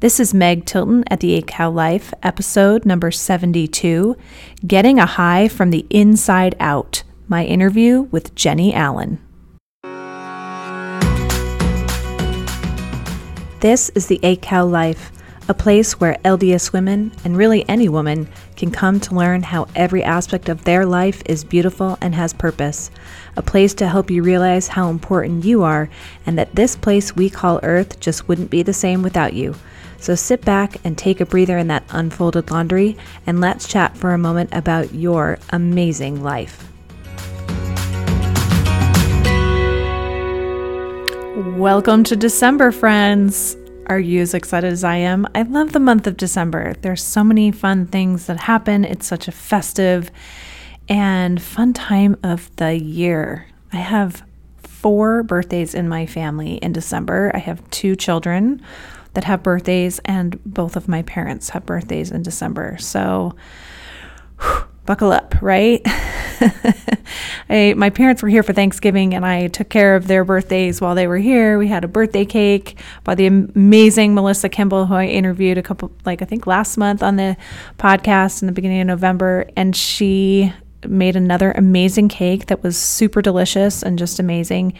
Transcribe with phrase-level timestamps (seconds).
[0.00, 4.16] This is Meg Tilton at the Cow Life, episode number 72
[4.64, 7.02] Getting a High from the Inside Out.
[7.26, 9.18] My interview with Jeni Allen.
[13.58, 15.10] This is the Cow Life,
[15.48, 20.04] a place where LDS women, and really any woman, can come to learn how every
[20.04, 22.92] aspect of their life is beautiful and has purpose.
[23.36, 25.90] A place to help you realize how important you are,
[26.24, 29.56] and that this place we call Earth just wouldn't be the same without you.
[30.00, 34.12] So sit back and take a breather in that unfolded laundry, and let's chat for
[34.12, 36.70] a moment about your amazing life.
[41.58, 43.56] Welcome to December, friends.
[43.86, 45.26] Are you as excited as I am?
[45.34, 46.74] I love the month of December.
[46.80, 48.84] There's so many fun things that happen.
[48.84, 50.12] It's such a festive
[50.88, 53.48] and fun time of the year.
[53.72, 54.22] I have
[54.58, 57.32] four birthdays in my family in December.
[57.34, 58.62] I have two children
[59.14, 62.76] that have birthdays, and both of my parents have birthdays in December.
[62.78, 63.34] So,
[64.40, 65.82] whew, buckle up, right?
[67.50, 70.94] I, my parents were here for Thanksgiving, and I took care of their birthdays while
[70.94, 71.58] they were here.
[71.58, 75.92] We had a birthday cake by the amazing Melissa Kimball, who I interviewed a couple,
[76.04, 77.36] like I think last month on the
[77.78, 80.52] podcast in the beginning of November, and she
[80.86, 84.74] made another amazing cake that was super delicious and just amazing.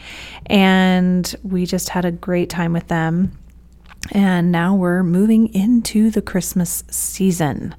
[0.45, 3.37] And we just had a great time with them.
[4.11, 7.75] And now we're moving into the Christmas season.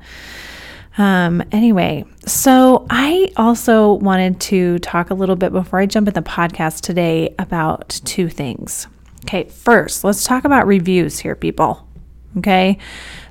[0.99, 6.15] Um, anyway, so I also wanted to talk a little bit before I jump in
[6.15, 8.87] the podcast today about two things.
[9.25, 11.87] Okay, first, let's talk about reviews here, people.
[12.39, 12.79] Okay,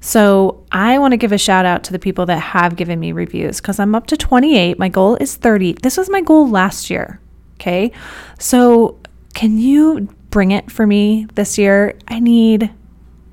[0.01, 3.11] so I want to give a shout out to the people that have given me
[3.11, 4.77] reviews because I'm up to 28.
[4.77, 5.73] My goal is 30.
[5.81, 7.19] This was my goal last year.
[7.55, 7.91] Okay,
[8.39, 8.99] so
[9.33, 11.97] can you bring it for me this year?
[12.07, 12.71] I need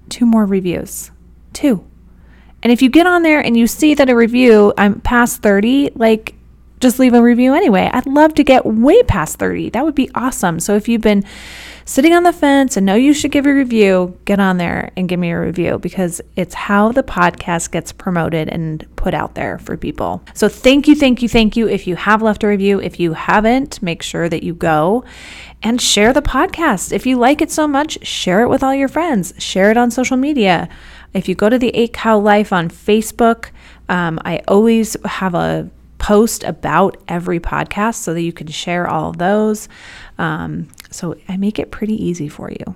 [0.09, 1.11] two more reviews.
[1.53, 1.85] Two.
[2.63, 5.91] And if you get on there and you see that a review, I'm past 30,
[5.95, 6.35] like
[6.81, 7.91] just leave a review anyway.
[7.93, 9.71] I'd love to get way past 30.
[9.71, 10.61] That would be awesome.
[10.61, 11.25] So if you've been
[11.87, 15.09] sitting on the fence and know you should give a review, get on there and
[15.09, 19.59] give me a review because it's how the podcast gets promoted and put out there
[19.61, 20.21] for people.
[20.35, 21.69] So thank you, thank you, thank you.
[21.69, 25.05] If you have left a review, if you haven't, make sure that you go
[25.63, 26.93] and share the podcast.
[26.93, 29.93] If you like it so much, share it with all your friends, share it on
[29.93, 30.69] social media.
[31.15, 33.51] If you go to the Eight Cow Life on Facebook,
[33.89, 39.11] um, I always have a post about every podcast so that you can share all
[39.11, 39.69] of those.
[40.19, 42.75] Um, so I make it pretty easy for you.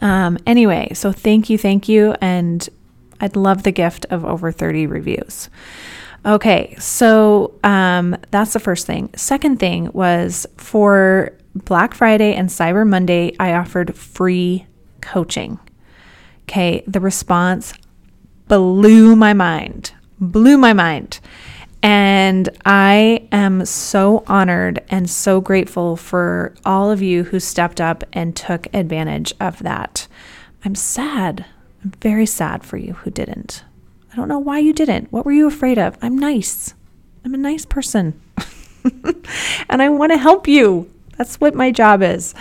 [0.00, 2.14] Um, anyway, so thank you, thank you.
[2.20, 2.68] And
[3.20, 5.48] I'd love the gift of over 30 reviews.
[6.24, 9.10] Okay, so um, that's the first thing.
[9.14, 14.66] Second thing was for Black Friday and Cyber Monday, I offered free
[15.00, 15.58] coaching.
[16.42, 17.72] Okay, the response
[18.48, 21.20] blew my mind, blew my mind.
[21.86, 28.02] And I am so honored and so grateful for all of you who stepped up
[28.12, 30.08] and took advantage of that.
[30.64, 31.46] I'm sad.
[31.84, 33.62] I'm very sad for you who didn't.
[34.12, 35.12] I don't know why you didn't.
[35.12, 35.96] What were you afraid of?
[36.02, 36.74] I'm nice.
[37.24, 38.20] I'm a nice person.
[39.68, 40.92] and I want to help you.
[41.16, 42.34] That's what my job is.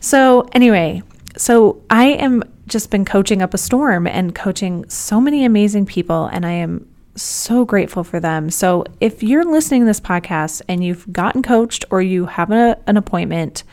[0.00, 1.02] So, anyway,
[1.36, 6.30] so I am just been coaching up a storm and coaching so many amazing people,
[6.32, 8.50] and I am so grateful for them.
[8.50, 12.78] So, if you're listening to this podcast and you've gotten coached or you have a,
[12.86, 13.64] an appointment,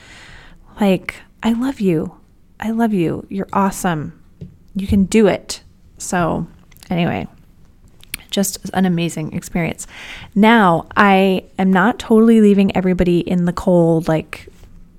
[0.79, 2.17] like, I love you.
[2.59, 3.25] I love you.
[3.29, 4.19] You're awesome.
[4.75, 5.61] You can do it.
[5.97, 6.47] So,
[6.89, 7.27] anyway,
[8.29, 9.87] just an amazing experience.
[10.35, 14.47] Now, I am not totally leaving everybody in the cold, like,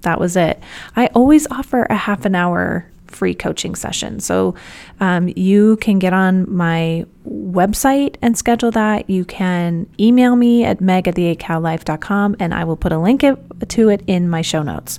[0.03, 0.63] that was it.
[0.95, 4.21] I always offer a half an hour free coaching session.
[4.21, 4.55] So
[5.01, 9.09] um, you can get on my website and schedule that.
[9.09, 11.37] You can email me at meg at the
[12.41, 14.99] and I will put a link to it in my show notes.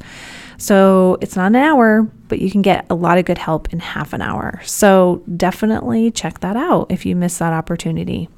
[0.58, 3.80] So it's not an hour, but you can get a lot of good help in
[3.80, 4.62] half an hour.
[4.64, 8.30] So definitely check that out if you miss that opportunity.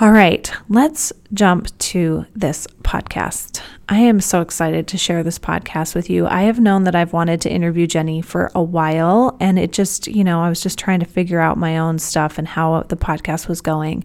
[0.00, 3.60] All right, let's jump to this podcast.
[3.90, 6.26] I am so excited to share this podcast with you.
[6.26, 10.06] I have known that I've wanted to interview Jeni for a while, and it just,
[10.06, 12.96] you know, I was just trying to figure out my own stuff and how the
[12.96, 14.04] podcast was going.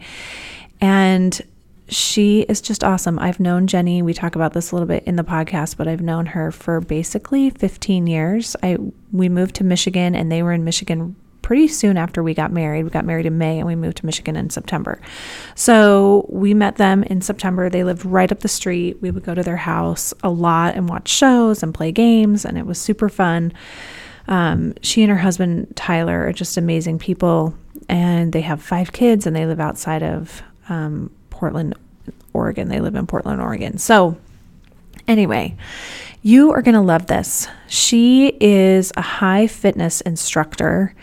[0.81, 1.41] And
[1.87, 3.17] she is just awesome.
[3.17, 4.03] I've known Jeni.
[4.03, 6.81] we talk about this a little bit in the podcast, but I've known her for
[6.81, 8.57] basically 15 years.
[8.61, 8.77] I
[9.13, 11.15] we moved to Michigan and they were in Michigan
[11.47, 12.83] pretty soon after we got married.
[12.83, 14.99] We got married in May and we moved to Michigan in September.
[15.55, 17.69] So we met them in September.
[17.69, 19.01] They lived right up the street.
[19.01, 22.57] We would go to their house a lot and watch shows and play games, and
[22.57, 23.53] it was super fun.
[24.27, 27.53] Um, she and her husband Tyler are just amazing people,
[27.87, 31.75] and they have five kids, and they live outside of um, Portland,
[32.33, 32.67] Oregon.
[32.67, 33.77] They live in Portland, Oregon.
[33.77, 34.17] So,
[35.07, 35.55] anyway,
[36.21, 37.47] you are going to love this.
[37.69, 40.93] She is a high fitness instructor.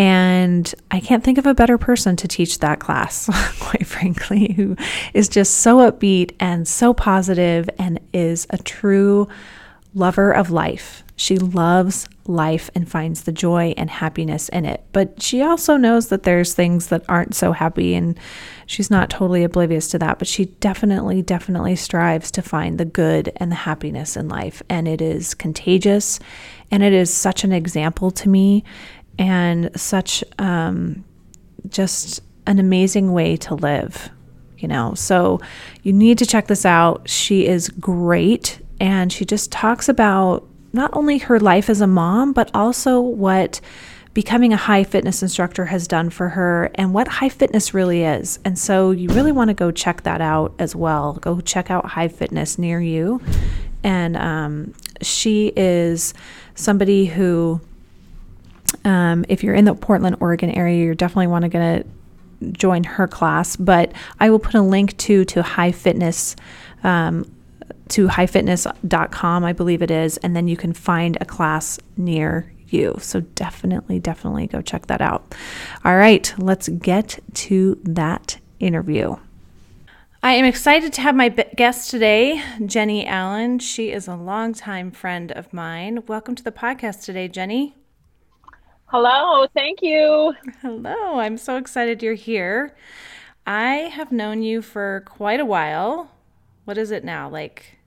[0.00, 3.26] And I can't think of a better person to teach that class,
[3.60, 4.74] quite frankly, who
[5.12, 9.28] is just so upbeat and so positive and is a true
[9.92, 11.04] lover of life.
[11.16, 14.82] She loves life and finds the joy and happiness in it.
[14.92, 18.18] But she also knows that there's things that aren't so happy, and
[18.64, 20.18] she's not totally oblivious to that.
[20.18, 24.62] But she definitely, definitely strives to find the good and the happiness in life.
[24.70, 26.20] And it is contagious,
[26.70, 28.64] and it is such an example to me,
[29.18, 31.04] and such um,
[31.68, 34.10] just an amazing way to live.
[34.58, 35.40] You know, so
[35.82, 37.08] you need to check this out.
[37.08, 42.32] She is great, and she just talks about not only her life as a mom,
[42.32, 43.60] but also what
[44.12, 48.38] becoming a high fitness instructor has done for her and what high fitness really is.
[48.44, 51.14] And so you really want to go check that out as well.
[51.14, 53.20] Go check out high fitness near you.
[53.84, 56.12] And um, she is
[56.54, 57.60] somebody who,
[58.84, 61.86] um, if you're in the Portland, Oregon area, you definitely want to get
[62.40, 63.56] to join her class.
[63.56, 66.36] But I will put a link to to high fitness.
[66.82, 67.30] Um,
[67.90, 72.96] to highfitness.com, I believe it is, and then you can find a class near you.
[73.00, 75.34] So definitely, definitely go check that out.
[75.84, 79.16] All right, let's get to that interview.
[80.22, 83.58] I am excited to have my guest today, Jeni Allen.
[83.58, 86.04] She is a longtime friend of mine.
[86.06, 87.72] Welcome to the podcast today, Jeni.
[88.90, 90.34] Hello, thank you.
[90.62, 92.74] Hello, I'm so excited you're here.
[93.46, 96.10] I have known you for quite a while.
[96.64, 97.28] What is it now?
[97.30, 97.78] Like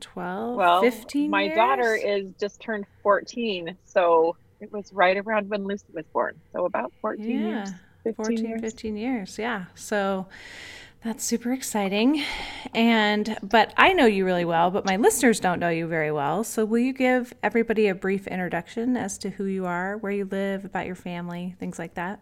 [0.00, 1.56] 12, well, 15 my years?
[1.56, 6.40] daughter is just turned 14, so it was right around when Lucy was born.
[6.54, 7.70] So about 14 yeah, years.
[8.04, 8.60] 15 14, years.
[8.62, 9.38] 15 years.
[9.38, 9.64] Yeah.
[9.74, 10.26] So
[11.02, 12.22] that's super exciting.
[12.74, 16.42] And, but I know you really well, but my listeners don't know you very well.
[16.42, 20.24] So will you give everybody a brief introduction as to who you are, where you
[20.24, 22.20] live, about your family, things like that?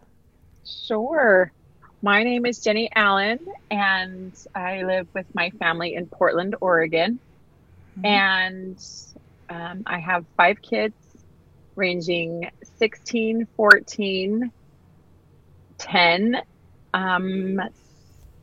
[0.65, 1.51] Sure.
[2.03, 3.39] My name is Jeni Allen,
[3.71, 7.19] and I live with my family in Portland, Oregon.
[7.99, 8.05] Mm-hmm.
[8.05, 8.85] And
[9.49, 10.93] um, I have five kids
[11.75, 14.51] ranging 16, 14,
[15.79, 16.41] 10,
[16.93, 17.59] um,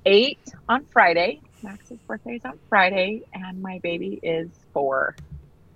[0.06, 1.40] 8 on Friday.
[1.62, 5.16] Max's birthday is on Friday, and my baby is four,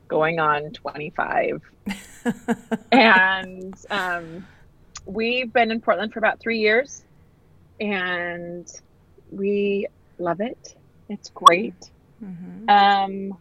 [0.06, 1.62] going on 25.
[2.92, 4.46] and um,
[5.06, 7.02] we've been in Portland for about three years,
[7.80, 8.70] and
[9.30, 9.86] we
[10.18, 10.74] love it.
[11.08, 11.90] It's great.
[12.22, 12.68] Mm-hmm.
[12.68, 13.38] Um,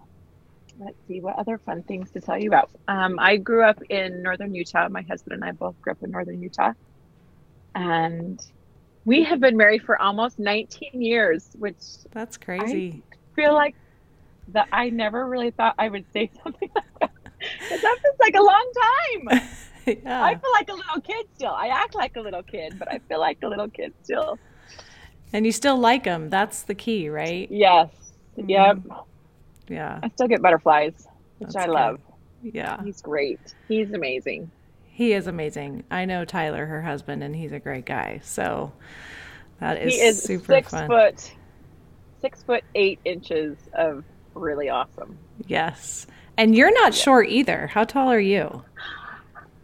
[0.80, 2.70] let's see what other fun things to tell you about.
[2.88, 4.88] Um, I grew up in northern Utah.
[4.88, 6.72] My husband and I both grew up in northern Utah,
[7.76, 8.40] and
[9.08, 11.78] we have been married for almost 19 years, which
[12.12, 13.02] that's crazy.
[13.14, 13.74] I feel like
[14.50, 17.12] that I never really thought I would say something like that.
[17.70, 19.50] That feels like a long time.
[20.04, 20.26] yeah.
[20.26, 21.54] I feel like a little kid still.
[21.54, 24.38] I act like a little kid, but I feel like a little kid still.
[25.32, 26.30] And you still like them.
[26.30, 27.50] That's the key, right?
[27.50, 27.88] Yes.
[28.38, 28.50] Mm-hmm.
[28.50, 28.78] Yep.
[29.70, 30.00] Yeah.
[30.04, 31.08] I still get butterflies,
[31.38, 32.02] which That's I love.
[32.44, 32.84] Yeah.
[32.84, 33.40] He's great.
[33.70, 34.52] He's amazing.
[34.98, 35.84] He is amazing.
[35.92, 38.20] I know Tyler, her husband, and he's a great guy.
[38.24, 38.74] So
[39.60, 40.88] that is, he is super six fun.
[40.88, 41.36] foot
[42.20, 45.16] six foot eight inches of really awesome.
[45.46, 46.08] Yes.
[46.36, 47.04] And you're not yeah.
[47.04, 47.68] short either.
[47.68, 48.64] How tall are you?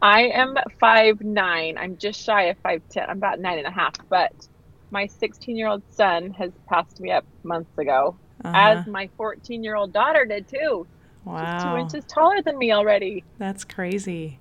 [0.04, 1.80] I am five nine.
[1.80, 3.10] I'm just shy of five ten.
[3.10, 3.96] I'm about nine and a half.
[4.10, 4.48] But
[4.92, 8.56] my 16 year old son has passed me up months ago, uh-huh.
[8.56, 10.86] as my 14 year old daughter did too.
[11.26, 11.58] Wow.
[11.58, 13.24] She's two inches taller than me already.
[13.40, 14.38] That's crazy.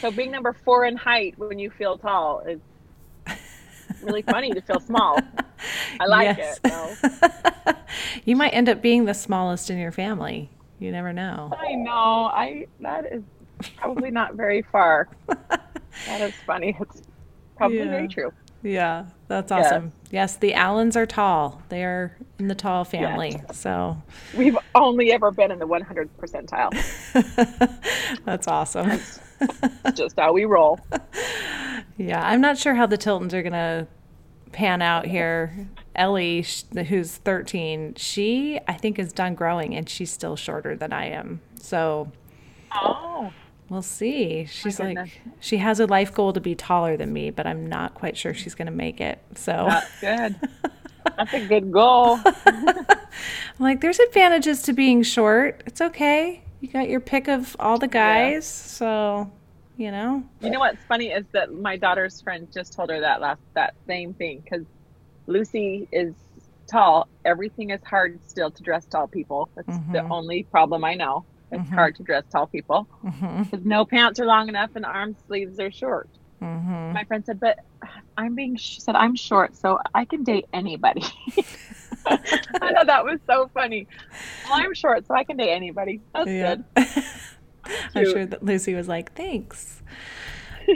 [0.00, 2.60] So being number four in height when you feel tall is
[4.02, 5.18] really funny to feel small.
[6.00, 6.60] I like yes.
[6.64, 7.76] it.
[8.24, 10.50] you might end up being the smallest in your family.
[10.78, 11.52] You never know.
[11.56, 11.92] I know.
[11.92, 13.22] I that is
[13.76, 15.08] probably not very far.
[15.28, 16.76] that is funny.
[16.80, 17.02] It's
[17.56, 17.90] probably yeah.
[17.90, 18.32] very true.
[18.64, 19.92] Yeah, that's awesome.
[20.04, 20.32] Yes.
[20.32, 20.36] yes.
[20.36, 21.62] the Allens are tall.
[21.68, 23.30] They are in the tall family.
[23.30, 23.58] Yes.
[23.58, 24.00] So
[24.36, 26.70] we've only ever been in the 100th percentile.
[28.24, 28.88] that's awesome.
[28.88, 29.20] That's
[29.94, 30.78] just how we roll.
[31.96, 33.86] Yeah, I'm not sure how the Tiltons are going to
[34.52, 35.68] pan out here.
[35.94, 36.44] Ellie,
[36.88, 41.40] who's 13, she I think is done growing and she's still shorter than I am.
[41.60, 42.10] So
[42.74, 43.32] Oh.
[43.68, 44.44] We'll see.
[44.46, 47.94] She's like she has a life goal to be taller than me, but I'm not
[47.94, 49.18] quite sure she's going to make it.
[49.34, 50.50] So That's good.
[51.16, 52.18] That's a good goal.
[52.46, 52.86] I'm
[53.58, 55.62] like there's advantages to being short.
[55.66, 56.42] It's okay.
[56.62, 58.40] You got your pick of all the guys, yeah.
[58.78, 59.32] so
[59.76, 60.22] you know?
[60.40, 63.74] You know what's funny is that my daughter's friend just told her that last that
[63.86, 64.64] same thing because
[65.26, 66.14] Lucy is
[66.70, 67.08] tall.
[67.24, 69.48] Everything is hard still to dress tall people.
[69.56, 69.92] That's mm-hmm.
[69.92, 71.24] the only problem I know.
[71.50, 71.74] It's mm-hmm.
[71.74, 73.68] hard to dress tall people because mm-hmm.
[73.68, 76.08] no pants are long enough and arm sleeves are short.
[76.42, 76.92] Mm-hmm.
[76.92, 77.60] My friend said, "But
[78.18, 81.04] I'm being," she said, "I'm short, so I can date anybody."
[82.06, 83.86] I thought that was so funny.
[84.44, 86.00] Well, I'm short, so I can date anybody.
[86.12, 86.56] That's yeah.
[86.56, 86.64] good.
[87.94, 89.82] I'm sure that Lucy was like, "Thanks."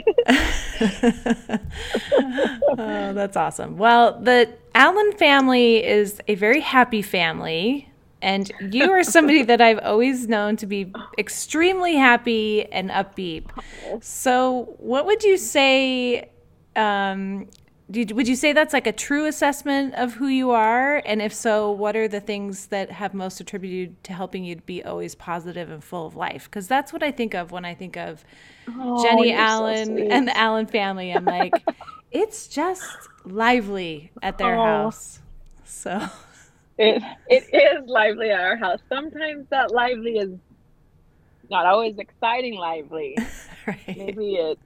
[2.77, 3.77] oh, that's awesome.
[3.77, 7.86] Well, the Allen family is a very happy family.
[8.21, 13.45] And you are somebody that I've always known to be extremely happy and upbeat.
[14.01, 16.29] So, what would you say?
[16.75, 17.47] Um,
[17.89, 21.01] would you say that's like a true assessment of who you are?
[21.05, 24.61] And if so, what are the things that have most attributed to helping you to
[24.61, 26.45] be always positive and full of life?
[26.45, 28.25] Because that's what I think of when I think of
[28.67, 31.13] oh, Jeni Allen so and the Allen family.
[31.13, 31.53] I'm like,
[32.11, 34.63] it's just lively at their oh.
[34.63, 35.19] house.
[35.63, 36.09] So
[36.77, 38.79] it it is lively at our house.
[38.89, 40.31] Sometimes that lively is
[41.49, 43.17] not always exciting lively.
[43.67, 43.97] right.
[43.97, 44.61] Maybe it's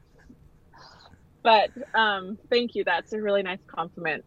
[1.43, 2.83] but um thank you.
[2.83, 4.25] That's a really nice compliment.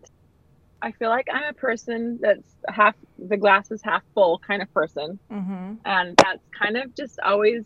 [0.83, 4.73] I feel like I'm a person that's half the glass is half full kind of
[4.75, 5.19] person.
[5.31, 5.75] Mm-hmm.
[5.85, 7.65] And that's kind of just always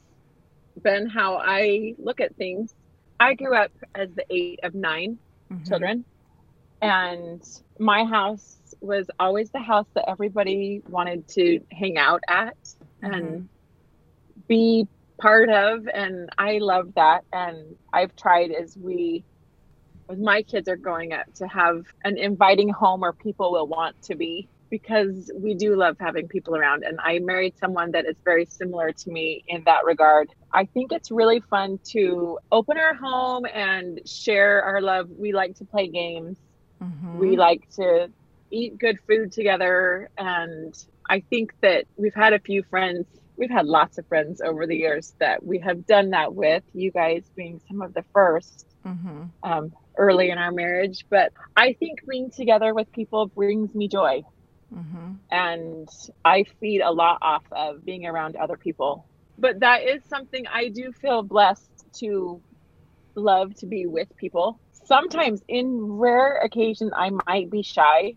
[0.83, 2.75] been how I look at things.
[3.19, 5.19] I grew up as the eight of 9
[5.51, 5.65] mm-hmm.
[5.65, 6.05] children.
[6.81, 7.43] And
[7.79, 12.57] my house was always the house that everybody wanted to hang out at
[13.03, 13.13] mm-hmm.
[13.13, 13.49] and
[14.47, 14.87] be
[15.21, 15.89] part of.
[15.93, 17.25] And I love that.
[17.33, 19.25] And I've tried as we,
[20.09, 24.01] as my kids are growing up, to have an inviting home where people will want
[24.03, 26.85] to be because we do love having people around.
[26.85, 30.31] And I married someone that is very similar to me in that regard.
[30.53, 35.09] I think it's really fun to open our home and share our love.
[35.11, 36.37] We like to play games.
[36.83, 37.19] Mm-hmm.
[37.19, 38.11] We like to
[38.51, 40.11] eat good food together.
[40.17, 40.77] And
[41.09, 44.77] I think that we've had a few friends, we've had lots of friends over the
[44.77, 49.23] years that we have done that with, you guys being some of the 1st mm-hmm.
[49.43, 51.05] um, early in our marriage.
[51.09, 54.23] But I think being together with people brings me joy.
[54.75, 55.13] Mm-hmm.
[55.31, 55.89] And
[56.25, 59.07] I feed a lot off of being around other people.
[59.39, 62.41] But that is something I do feel blessed to
[63.15, 64.59] love to be with people.
[64.85, 68.15] Sometimes, in rare occasions, I might be shy.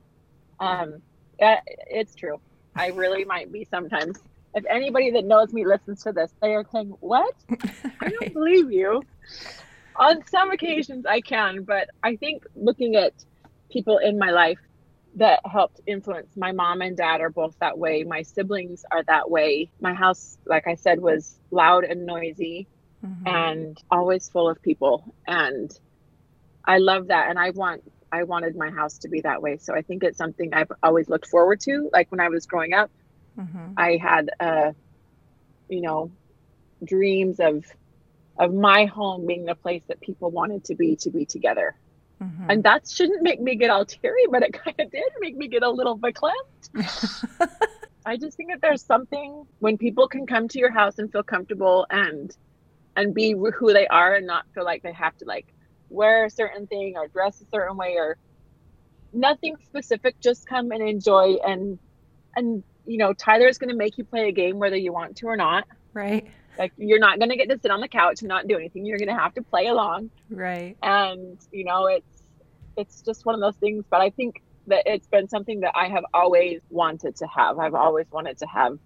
[0.62, 1.02] Um,
[1.40, 2.40] it's true.
[2.76, 4.20] I really might be sometimes.
[4.54, 7.34] If anybody that knows me listens to this, they are saying, What?
[8.02, 9.02] I don't believe you.
[9.96, 13.14] On some occasions, I can, but I think looking at
[13.70, 14.60] people in my life
[15.16, 18.04] that helped influence my mom and dad are both that way.
[18.04, 19.70] My siblings are that way.
[19.82, 22.68] My house, like I said, was loud and noisy
[23.06, 23.28] mm-hmm.
[23.28, 25.14] and always full of people.
[25.28, 25.78] And
[26.66, 27.30] I love that.
[27.30, 29.58] And I want, I wanted my house to be that way.
[29.58, 31.90] So I think it's something I've always looked forward to.
[31.94, 32.92] Like when I was growing up,
[33.38, 33.74] mm-hmm.
[33.78, 34.72] I had, uh,
[35.70, 36.12] you know,
[36.84, 37.66] dreams of,
[38.38, 41.76] of my home being the place that people wanted to be to be together
[42.22, 42.52] Mm-hmm.
[42.52, 45.48] And that shouldn't make me get all teary, but it kind of did make me
[45.48, 46.70] get a little verklempt.
[48.06, 51.24] I just think that there's something when people can come to your house and feel
[51.24, 52.36] comfortable and
[52.96, 55.48] and be who they are and not feel like they have to like
[55.92, 58.18] wear a certain thing or dress a certain way or
[59.14, 61.78] nothing specific just come and enjoy and
[62.36, 65.18] and you know Tyler is going to make you play a game whether you want
[65.18, 68.22] to or not right like you're not going to get to sit on the couch
[68.22, 71.88] and not do anything you're going to have to play along right and you know
[71.88, 72.22] it's
[72.78, 73.86] it's just one of those things.
[73.90, 77.60] But I think that it's been something that I have always wanted to have.
[77.60, 78.78] I've always wanted to have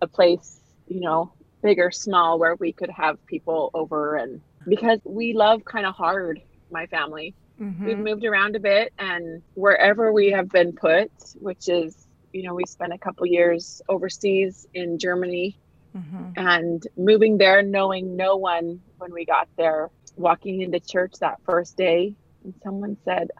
[0.00, 1.32] a place, you know,
[1.62, 4.16] big or small, where we could have people over.
[4.16, 6.40] And because we love kind of hard,
[6.70, 7.86] my family, mm-hmm.
[7.86, 12.54] we've moved around a bit, and wherever we have been put, which is, you know,
[12.54, 15.58] we spent a couple years overseas in Germany.
[15.96, 16.30] Mm-hmm.
[16.36, 21.76] And moving there, knowing no one when we got there, walking into church that first
[21.76, 22.14] day,
[22.44, 23.30] and someone said,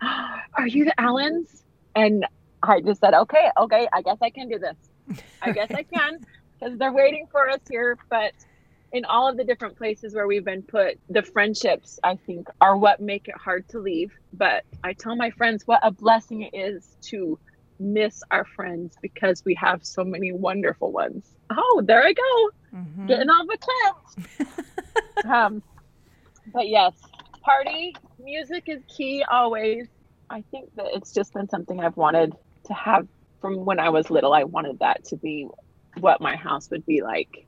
[0.54, 1.62] Are you the Allens?
[1.94, 2.26] And
[2.62, 5.22] I just said, Okay, okay, I guess I can do this.
[5.42, 6.18] I guess I can
[6.58, 7.96] because they're waiting for us here.
[8.08, 8.32] But
[8.92, 12.76] in all of the different places where we've been put, the friendships, I think, are
[12.76, 14.12] what make it hard to leave.
[14.32, 17.38] But I tell my friends what a blessing it is to
[17.78, 21.26] miss our friends because we have so many wonderful ones.
[21.50, 22.50] Oh, there I go.
[22.74, 23.06] Mm-hmm.
[23.06, 25.26] Getting off a cliff.
[25.26, 25.62] um,
[26.52, 26.92] but yes,
[27.42, 29.86] party music is key always.
[30.28, 33.08] I think that it's just been something I've wanted to have
[33.40, 34.32] from when I was little.
[34.32, 35.48] I wanted that to be
[35.98, 37.46] what my house would be like.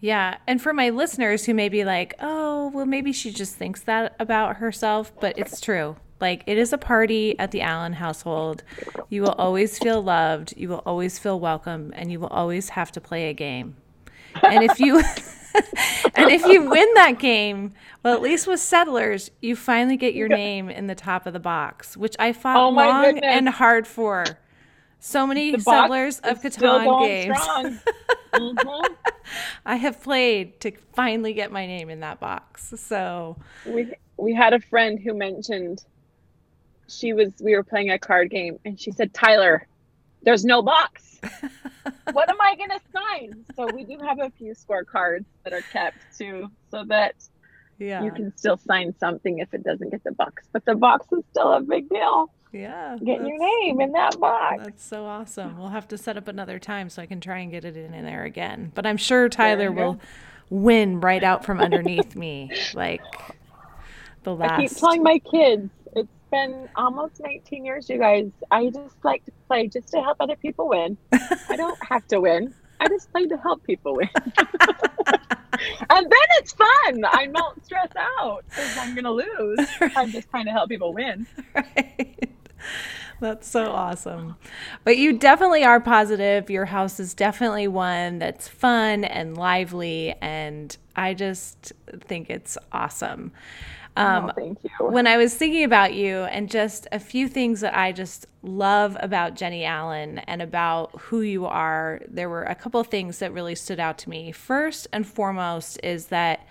[0.00, 0.38] Yeah.
[0.46, 4.16] And for my listeners who may be like, oh, well, maybe she just thinks that
[4.18, 5.96] about herself, but it's true.
[6.20, 8.62] Like, it is a party at the Allen household.
[9.08, 12.92] You will always feel loved, you will always feel welcome, and you will always have
[12.92, 13.76] to play a game.
[14.42, 15.02] And if you.
[16.14, 17.72] and if you win that game,
[18.04, 21.40] well, at least with Settlers, you finally get your name in the top of the
[21.40, 23.24] box, which I fought Oh long goodness.
[23.24, 24.24] and hard for.
[25.00, 27.38] So many Settlers of Catan games.
[28.32, 28.84] Mhm.
[29.66, 32.72] I have played to finally get my name in that box.
[32.76, 35.84] So, We we had a friend who mentioned
[36.88, 39.66] she was we were playing a card game and she said, Tyler,
[40.22, 41.18] there's no box.
[42.12, 43.44] what am I gonna sign?
[43.56, 47.14] So we do have a few scorecards that are kept too, so that
[47.78, 48.04] yeah.
[48.04, 50.46] you can still sign something if it doesn't get the box.
[50.52, 52.30] But the box is still a big deal.
[52.52, 52.96] Yeah.
[53.04, 54.62] Getting your name in that box.
[54.64, 55.58] That's so awesome.
[55.58, 57.94] We'll have to set up another time so I can try and get it in,
[57.94, 58.72] in there again.
[58.74, 60.00] But I'm sure Tyler will
[60.50, 63.02] win right out from underneath me, like
[64.24, 64.52] the last.
[64.52, 68.30] I keep telling my kids, it's been almost 19 years, you guys.
[68.50, 70.96] I just like to play just to help other people win.
[71.12, 72.54] I don't have to win.
[72.80, 74.08] I just play to help people win.
[75.90, 77.04] and then it's fun.
[77.04, 79.68] I don't stress out because I'm going to lose.
[79.96, 81.26] I'm just trying to help people win.
[81.54, 82.30] right?
[83.20, 84.36] That's so awesome.
[84.84, 86.48] But you definitely are positive.
[86.48, 90.14] Your house is definitely one that's fun and lively.
[90.22, 91.74] And I just
[92.06, 93.32] think it's awesome.
[93.96, 94.70] Um, oh, thank you.
[94.86, 98.96] when I was thinking about you and just a few things that I just love
[99.00, 103.32] about Jeni Allen and about who you are, there were a couple of things that
[103.32, 104.32] really stood out to me.
[104.32, 106.46] First and foremost is that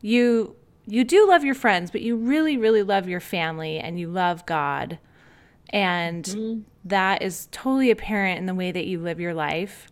[0.00, 4.08] you you do love your friends, but you really really love your family and you
[4.08, 4.98] love God.
[5.72, 6.60] And mm-hmm.
[6.84, 9.88] that is totally apparent in the way that you live your life.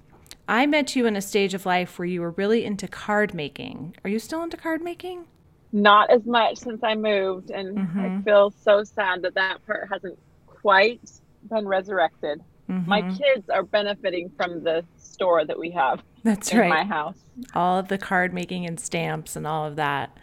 [0.49, 3.96] I met you in a stage of life where you were really into card making.
[4.04, 5.26] Are you still into card making?
[5.72, 7.50] Not as much since I moved.
[7.50, 8.22] And I mm-hmm.
[8.22, 11.00] feel so sad that that part hasn't quite
[11.49, 12.43] been resurrected.
[12.86, 13.16] My mm-hmm.
[13.16, 16.69] kids are benefiting from the store that we have That's in right.
[16.69, 17.19] my house.
[17.52, 20.16] all of the card making and stamps and all of that.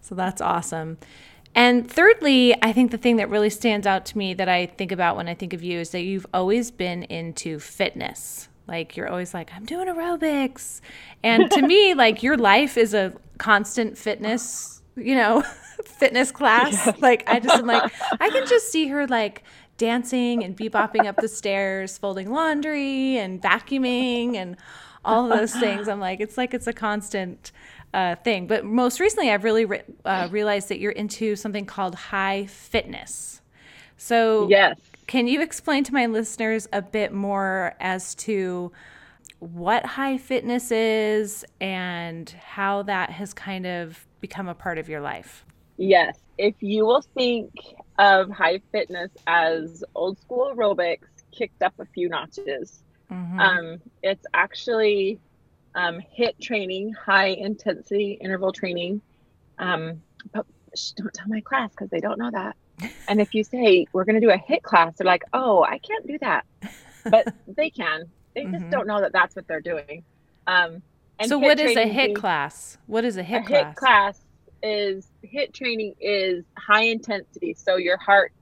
[0.00, 0.98] So that's awesome.
[1.58, 4.92] And thirdly, I think the thing that really stands out to me that I think
[4.92, 8.48] about when I think of you is that you've always been into fitness.
[8.68, 10.80] Like you're always like, I'm doing aerobics.
[11.24, 15.42] And to me, like your life is a constant fitness, you know,
[15.84, 16.96] fitness class.
[17.00, 19.42] Like I just am like, I can just see her like
[19.78, 24.56] dancing and bebopping up the stairs, folding laundry and vacuuming and
[25.04, 25.88] all those things.
[25.88, 27.50] I'm like, it's like it's a constant
[27.94, 28.46] uh, thing.
[28.46, 33.40] But most recently, I've really re- uh, realized that you're into something called high fitness.
[33.96, 34.78] So, Yes.
[35.06, 38.70] can you explain to my listeners a bit more as to
[39.40, 45.00] what high fitness is and how that has kind of become a part of your
[45.00, 45.44] life?
[45.76, 46.18] Yes.
[46.36, 47.50] If you will think
[47.98, 53.40] of high fitness as old school aerobics kicked up a few notches, Mhm.
[53.40, 55.18] um, it's actually
[55.74, 59.02] um, HIIT training, high intensity interval training.
[59.58, 60.02] Um,
[60.32, 62.56] but shh, don't tell my class because they don't know that.
[63.08, 65.78] And if you say we're going to do a HIIT class, they're like, "Oh, I
[65.78, 66.44] can't do that,"
[67.10, 68.12] but they can.
[68.34, 68.70] They just Mhm.
[68.70, 70.04] don't know that that's what they're doing.
[70.46, 70.82] Um,
[71.18, 72.78] and so, what is a HIIT class?
[72.86, 73.76] What is a HIIT a HIIT HIIT class?
[73.76, 74.20] class
[74.62, 77.54] is HIIT training is high intensity.
[77.54, 78.32] So your heart,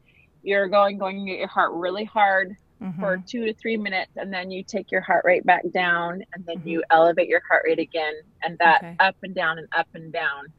[0.43, 3.01] you're going going to get your heart really hard Mhm.
[3.01, 6.45] for two to three minutes, and then you take your heart rate back down, and
[6.47, 6.67] then Mhm.
[6.67, 8.97] you elevate your heart rate again, and that Okay.
[9.01, 10.53] up and down and up and down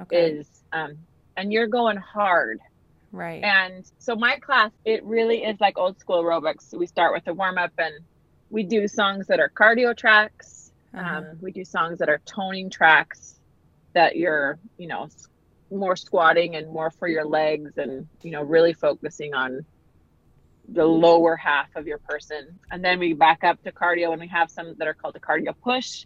[0.00, 0.32] okay.
[0.32, 2.60] is, um, and you're going hard.
[3.12, 3.44] right.
[3.44, 6.72] And so my class, it really is like old school aerobics.
[6.76, 7.94] We start with a warm up, and
[8.50, 10.72] we do songs that are cardio tracks.
[10.92, 11.18] Uh-huh.
[11.18, 13.38] Um, we do songs that are toning tracks
[13.94, 15.08] that you're, you know,
[15.70, 19.64] more squatting and more for your legs and, you know, really focusing on
[20.68, 22.58] the lower half of your person.
[22.70, 25.20] And then we back up to cardio and we have some that are called the
[25.20, 26.04] cardio push.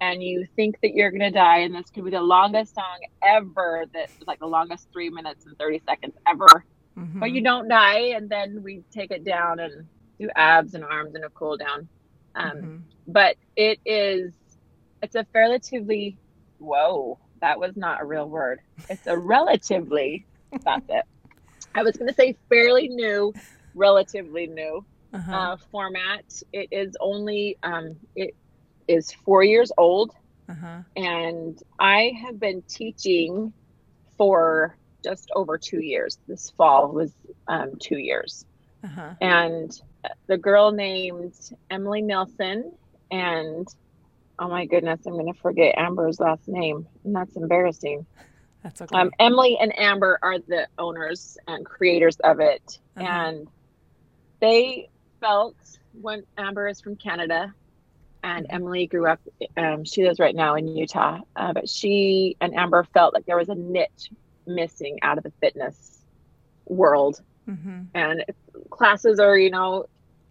[0.00, 1.58] And you think that you're going to die.
[1.60, 5.56] And this could be the longest song ever that like the longest three minutes and
[5.58, 6.64] 30 seconds ever
[6.98, 7.20] Mhm.
[7.20, 9.86] but you don't die and then we take it down and
[10.18, 11.88] do abs and arms and a cool down
[12.34, 12.82] um, Mhm.
[13.06, 14.34] but it is
[15.02, 16.18] it's a relatively
[16.58, 20.26] whoa that was not a real word it's a relatively
[20.64, 21.04] that's it
[21.74, 23.34] i was going to say fairly new
[23.76, 25.32] relatively new Uh-huh.
[25.38, 27.86] uh, format it is only um,
[28.16, 28.32] it
[28.88, 30.10] is four years old
[30.48, 30.80] Uh-huh.
[30.96, 33.52] and I have been teaching
[34.18, 36.18] for just over two years.
[36.26, 37.12] This fall was
[37.48, 38.44] um, two years.
[38.84, 39.14] Uh-huh.
[39.20, 39.70] And
[40.28, 41.34] the girl named
[41.70, 42.72] Emily Nelson
[43.10, 43.66] and
[44.38, 48.06] oh my goodness, I'm going to forget Amber's last name, and that's embarrassing.
[48.62, 48.96] That's okay.
[48.98, 52.62] Um, Emily and Amber are the owners and creators of it,
[52.96, 53.06] Uh-huh.
[53.08, 53.48] and
[54.40, 54.88] they
[55.20, 55.56] felt
[56.00, 57.54] when Amber is from Canada,
[58.22, 58.52] and Mhm.
[58.54, 59.20] Emily grew up.
[59.56, 63.36] Um, she lives right now in Utah, uh, but she and Amber felt like there
[63.36, 64.10] was a niche
[64.46, 66.02] missing out of the fitness
[66.66, 67.82] world, mm-hmm.
[67.94, 68.24] and
[68.70, 69.86] classes are you know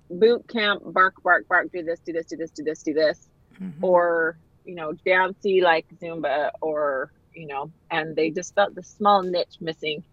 [0.09, 3.27] boot camp, bark, bark, bark, do this, do this, do this, do this, do this
[3.61, 3.85] Mm-hmm.
[3.85, 9.21] or you know dancey like zumba or you know and they just felt the small
[9.23, 10.03] niche missing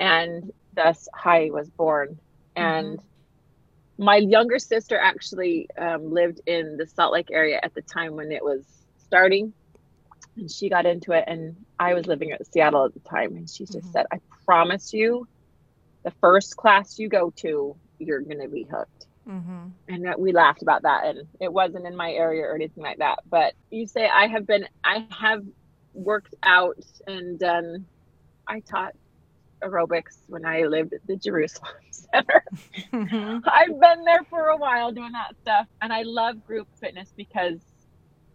[0.00, 2.18] and thus High was born
[2.56, 2.98] and
[3.98, 8.32] my younger sister actually um, lived in the salt lake area at the time when
[8.32, 8.66] it was
[8.98, 9.54] starting.
[10.36, 13.36] And she got into it and i was living in seattle at the time.
[13.36, 13.92] And she just Mhm.
[13.92, 15.26] said i promise you
[16.04, 19.06] the first class you go to you're going to be hooked.
[19.28, 19.66] Mm-hmm.
[19.88, 21.04] and that we laughed about that.
[21.06, 23.20] And it wasn't in my area or anything like that.
[23.30, 25.42] But you say i have been i have
[25.94, 26.76] worked out
[27.06, 27.86] and done
[28.48, 28.92] i taught
[29.64, 31.72] aerobics when i lived at the jerusalem
[32.14, 32.42] center
[32.94, 33.38] Mm-hmm.
[33.46, 37.62] i've been there for a while doing that stuff and i love group fitness because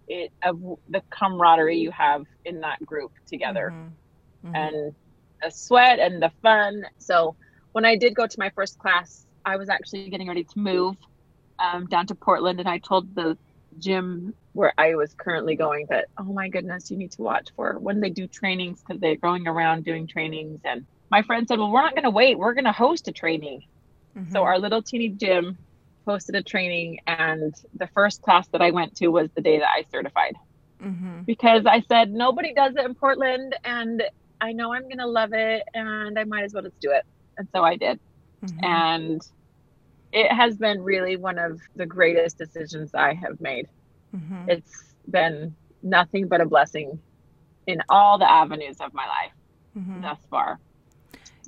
[0.07, 0.59] it of
[0.89, 3.73] the camaraderie you have in that group together
[4.45, 4.67] Mm-hmm.
[4.71, 4.93] and
[5.41, 6.83] the sweat and the fun.
[6.99, 7.35] So
[7.73, 10.85] when I did go to my first class, I was actually getting ready to move
[11.51, 13.37] um, down to Portland, and I told the
[13.77, 17.77] gym where I was currently going that, oh my goodness, you need to watch for
[17.79, 20.59] when they do trainings because they're going around doing trainings.
[20.63, 23.11] And my friend said, well, we're not going to wait; we're going to host a
[23.11, 23.63] training.
[24.17, 24.31] Mm-hmm.
[24.31, 25.57] So our little teeny gym
[26.07, 29.69] hosted a training, and the first class that I went to was the day that
[29.69, 30.35] I certified
[30.83, 31.21] mm-hmm.
[31.21, 34.03] because I said nobody does it in Portland and
[34.39, 37.05] I know I'm going to love it and I might as well just do it.
[37.37, 37.99] And so I did.
[38.45, 38.63] Mm-hmm.
[38.63, 39.27] And
[40.11, 43.67] it has been really one of the greatest decisions I have made.
[44.15, 44.49] Mm-hmm.
[44.49, 46.99] It's been nothing but a blessing
[47.65, 49.31] in all the avenues of my life
[49.77, 50.01] Mm-hmm.
[50.01, 50.57] thus far.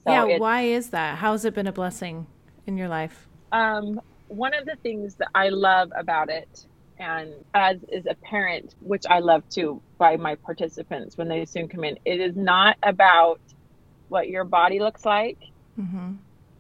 [0.06, 0.38] So yeah.
[0.38, 1.18] Why is that?
[1.18, 2.28] How has it been a blessing
[2.66, 3.28] in your life?
[3.52, 6.66] um, one of the things that I love about it,
[6.98, 11.84] and as is apparent, which I love too by my participants when they soon come
[11.84, 13.40] in, it is not about
[14.10, 15.38] what your body looks like.
[15.80, 16.14] Mm-hmm.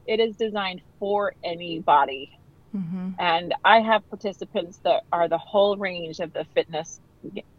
[0.07, 2.37] It is designed for any body.
[2.75, 3.11] Mm-hmm.
[3.19, 6.99] And I have participants that are the whole range of the fitness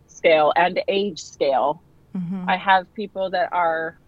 [0.07, 1.83] scale and age scale.
[2.17, 2.49] Mm-hmm.
[2.49, 3.99] I have people that are,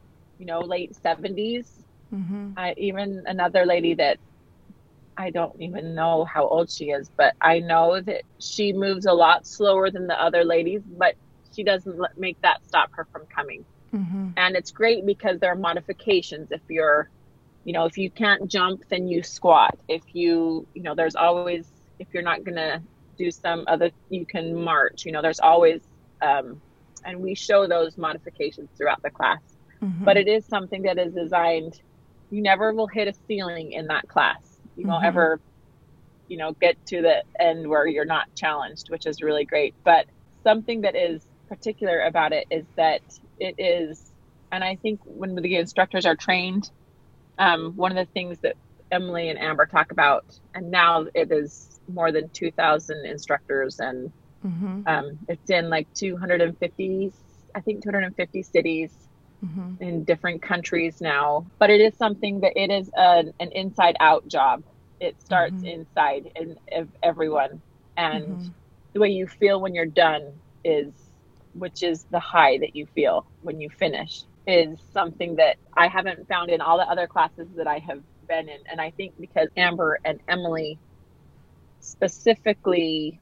[0.42, 1.68] you know, late 70s.
[2.12, 2.55] Mm-hmm.
[2.57, 4.18] I even another lady that
[5.16, 9.12] I don't even know how old she is, but I know that she moves a
[9.12, 11.14] lot slower than the other ladies, but
[11.55, 13.64] she doesn't make that stop her from coming.
[13.94, 14.31] Mm-hmm.
[14.37, 16.50] And it's great because there are modifications.
[16.50, 17.09] If you're,
[17.64, 19.78] you know, if you can't jump, then you squat.
[19.87, 21.68] If you, you know, there's always,
[22.00, 22.83] if you're not going to
[23.16, 25.83] do some other, you can march, you know, there's always,
[26.20, 26.61] um,
[27.05, 29.38] and we show those modifications throughout the class.
[29.83, 30.05] Mm-hmm.
[30.05, 31.75] But it is something that is designed,
[32.31, 34.40] you never will hit a ceiling in that class.
[34.77, 35.07] You won't Mhm.
[35.07, 35.40] ever,
[36.29, 39.75] you know, get to the end where you're not challenged, which is really great.
[39.85, 40.07] But
[40.45, 43.03] something that is particular about it is that
[43.38, 44.03] it is,
[44.53, 46.71] and I think when the instructors are trained,
[47.38, 48.57] um, one of the things that
[48.92, 54.12] Emily and Amber talk about, and now it is more than 2,000 instructors, and
[54.45, 54.83] Mm-hmm.
[54.87, 57.12] um, it's in like 250,
[57.55, 58.95] I think 250 cities
[59.44, 59.74] Mm-hmm.
[59.81, 61.46] in different countries now.
[61.59, 64.62] But it is something that it is an, an inside out job.
[65.00, 65.64] It starts Mhm.
[65.64, 67.62] inside in of everyone,
[67.96, 68.55] and Mhm.
[68.94, 70.94] the way you feel when you're done is,
[71.52, 76.26] which is the high that you feel when you finish, is something that I haven't
[76.28, 78.59] found in all the other classes that I have been in.
[78.70, 80.78] And I think because Amber and Emily
[81.81, 83.20] specifically,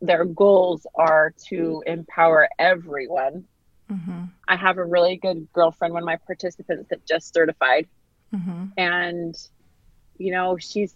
[0.00, 3.46] their goals are to empower everyone.
[3.90, 4.24] Mm-hmm.
[4.48, 7.86] I have a really good girlfriend, one of my participants that just certified,
[8.34, 8.64] Mm-hmm.
[8.76, 9.36] and
[10.18, 10.92] you know she's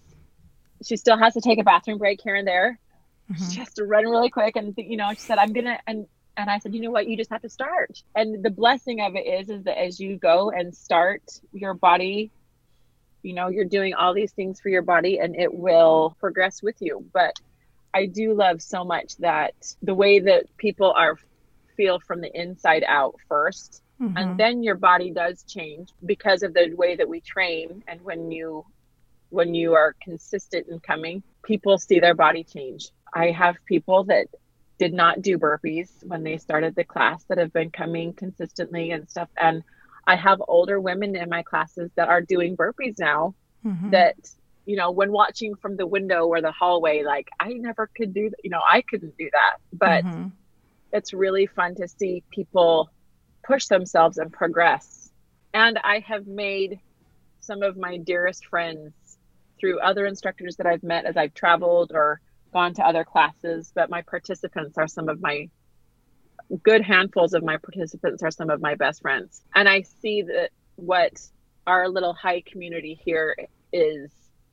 [0.84, 2.78] she still has to take a bathroom break here and there.
[3.30, 3.50] Mm-hmm.
[3.50, 6.50] She has to run really quick, and you know she said, "I'm gonna," and and
[6.50, 7.06] I said, "You know what?
[7.06, 10.16] You just have to start." And the blessing of it is, is that as you
[10.16, 11.22] go and start,
[11.52, 12.32] your body,
[13.22, 16.76] you know, you're doing all these things for your body, and it will progress with
[16.80, 17.04] you.
[17.12, 17.38] But
[17.94, 21.16] I do love so much that the way that people are
[21.80, 24.16] feel from the inside out 1st Mm-hmm.
[24.16, 28.30] and then your body does change because of the way that we train and when
[28.30, 28.64] you
[29.28, 32.82] when you are consistent in coming people see their body change
[33.14, 34.26] i have people that
[34.78, 39.08] did not do burpees when they started the class that have been coming consistently and
[39.10, 39.62] stuff and
[40.06, 43.34] i have older women in my classes that are doing burpees now
[43.66, 43.90] Mm-hmm.
[43.90, 44.16] that
[44.64, 48.30] you know when watching from the window or the hallway like i never could do
[48.30, 50.28] that you know i couldn't do that but Mm-hmm.
[50.92, 52.90] It's really fun to see people
[53.44, 55.10] push themselves and progress.
[55.52, 56.80] And I have made
[57.40, 58.92] some of my dearest friends
[59.58, 62.20] through other instructors that I've met as I've traveled or
[62.52, 65.48] gone to other classes, but my participants are some of my
[66.62, 69.42] good handfuls of my participants are some of my best friends.
[69.54, 71.20] And I see that what
[71.66, 73.36] our little high community here
[73.72, 74.10] is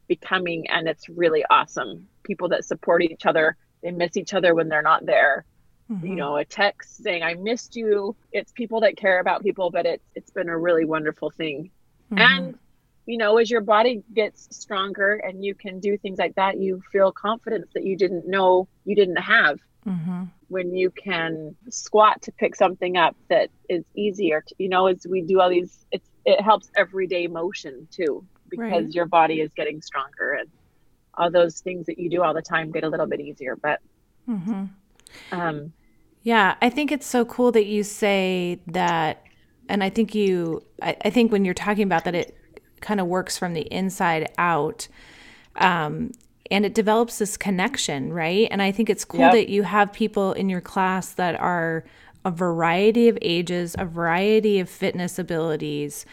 [0.07, 2.07] becoming and it's really awesome.
[2.23, 5.45] People that support each other, they miss each other when they're not there.
[5.91, 6.05] Mm-hmm.
[6.05, 8.15] You know, a text saying I missed you.
[8.31, 11.71] It's people that care about people, but it's it's been a really wonderful thing.
[12.11, 12.17] Mm-hmm.
[12.17, 12.59] And
[13.05, 16.83] you know, as your body gets stronger and you can do things like that, you
[16.91, 19.59] feel confidence that you didn't know you didn't have.
[19.87, 20.23] Mm-hmm.
[20.49, 25.07] When you can squat to pick something up that is easier, to, you know, as
[25.09, 28.93] we do all these, it's it helps everyday motion too because right.
[28.93, 30.49] your body is getting stronger and
[31.13, 33.55] all those things that you do all the time get a little bit easier.
[33.55, 33.79] But
[34.27, 34.65] mm-hmm.
[35.31, 35.73] um,
[36.27, 39.23] yeah, I think it's so cool that you say that,
[39.69, 42.37] and I think you, I, I think when you're talking about that, it
[42.81, 44.89] kind of works from the inside out.
[45.55, 46.11] Um,
[46.51, 48.49] and it develops this connection, right?
[48.51, 49.31] And I think it's cool yep.
[49.31, 51.85] that you have people in your class that are
[52.25, 56.05] a variety of ages, a variety of fitness abilities,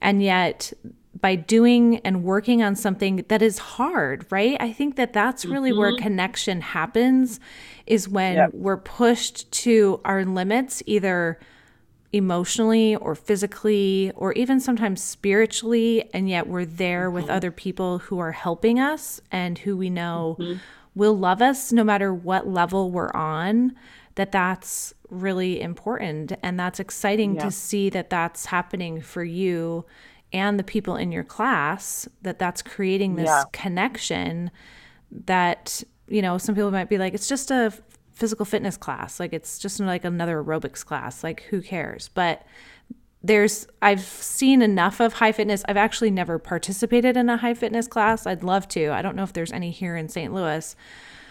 [0.00, 0.72] and yet
[1.20, 4.56] by doing and working on something that is hard, right?
[4.60, 5.78] I think that that's really mm-hmm.
[5.78, 7.40] where connection happens
[7.86, 8.50] is when yep.
[8.52, 11.38] we're pushed to our limits either
[12.12, 17.16] emotionally or physically or even sometimes spiritually and yet we're there mm-hmm.
[17.16, 20.58] with other people who are helping us and who we know mm-hmm.
[20.94, 23.74] will love us no matter what level we're on
[24.14, 27.44] that that's really important and that's exciting yeah.
[27.44, 29.84] to see that that's happening for you
[30.32, 33.44] and the people in your class that that's creating this yeah.
[33.52, 34.50] connection
[35.10, 37.72] that you know some people might be like it's just a
[38.18, 39.20] physical fitness class.
[39.20, 41.22] Like it's just like another aerobics class.
[41.22, 42.10] Like who cares?
[42.12, 42.44] But
[43.22, 45.64] there's I've seen enough of high fitness.
[45.68, 48.26] I've actually never participated in a high fitness class.
[48.26, 48.90] I'd love to.
[48.90, 50.34] I don't know if there's any here in St.
[50.34, 50.74] Louis.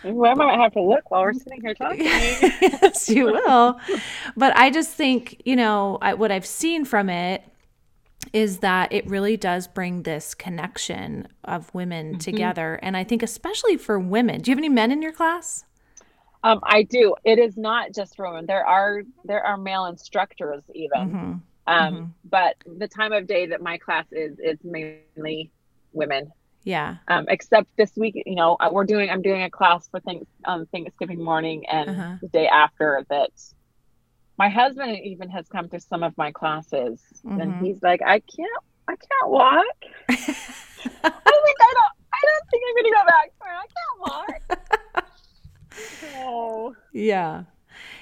[0.04, 2.06] Well, I might have to look while we're sitting here talking.
[2.06, 3.80] yes, you will.
[4.38, 7.44] But I just think, you know, I, what I've seen from it
[8.34, 12.18] is that it really does bring this connection of women mm-hmm.
[12.18, 12.80] together.
[12.82, 15.66] And I think, especially for women, do you have any men in your class?
[16.44, 17.16] Um, I do.
[17.24, 18.46] It is not just for women.
[18.46, 20.92] There are there are male instructors even.
[20.96, 21.18] Mm-hmm.
[21.18, 22.06] Um, mm-hmm.
[22.30, 25.52] but the time of day that my class is is mainly
[25.94, 26.32] women.
[26.64, 26.98] Yeah.
[27.08, 30.66] Um, except this week, you know, we're doing I'm doing a class for things um,
[30.68, 32.16] Thanksgiving morning and uh-huh.
[32.22, 33.32] the day after that.
[34.38, 37.42] My husband even has come to some of my classes, mm-hmm.
[37.42, 39.66] and he's like, "I can't, I can't walk."
[40.10, 43.32] I think I don't, I don't think I'm gonna go back.
[43.42, 44.42] I can't walk.
[46.16, 46.76] Oh.
[46.92, 47.44] Yeah.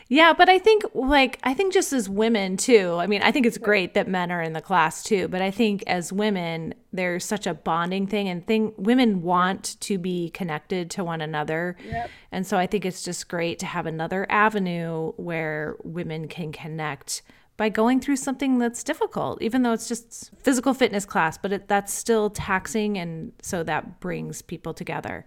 [0.07, 2.95] Yeah, but I think like I think just as women too.
[2.99, 5.49] I mean, I think it's great that men are in the class too, but I
[5.49, 10.91] think as women there's such a bonding thing and thing women want to be connected
[10.91, 11.75] to one another.
[11.85, 12.09] Yep.
[12.31, 17.23] And so I think it's just great to have another avenue where women can connect
[17.57, 21.67] by going through something that's difficult, even though it's just physical fitness class, but it,
[21.67, 22.97] that's still taxing.
[22.97, 25.25] And so that brings people together.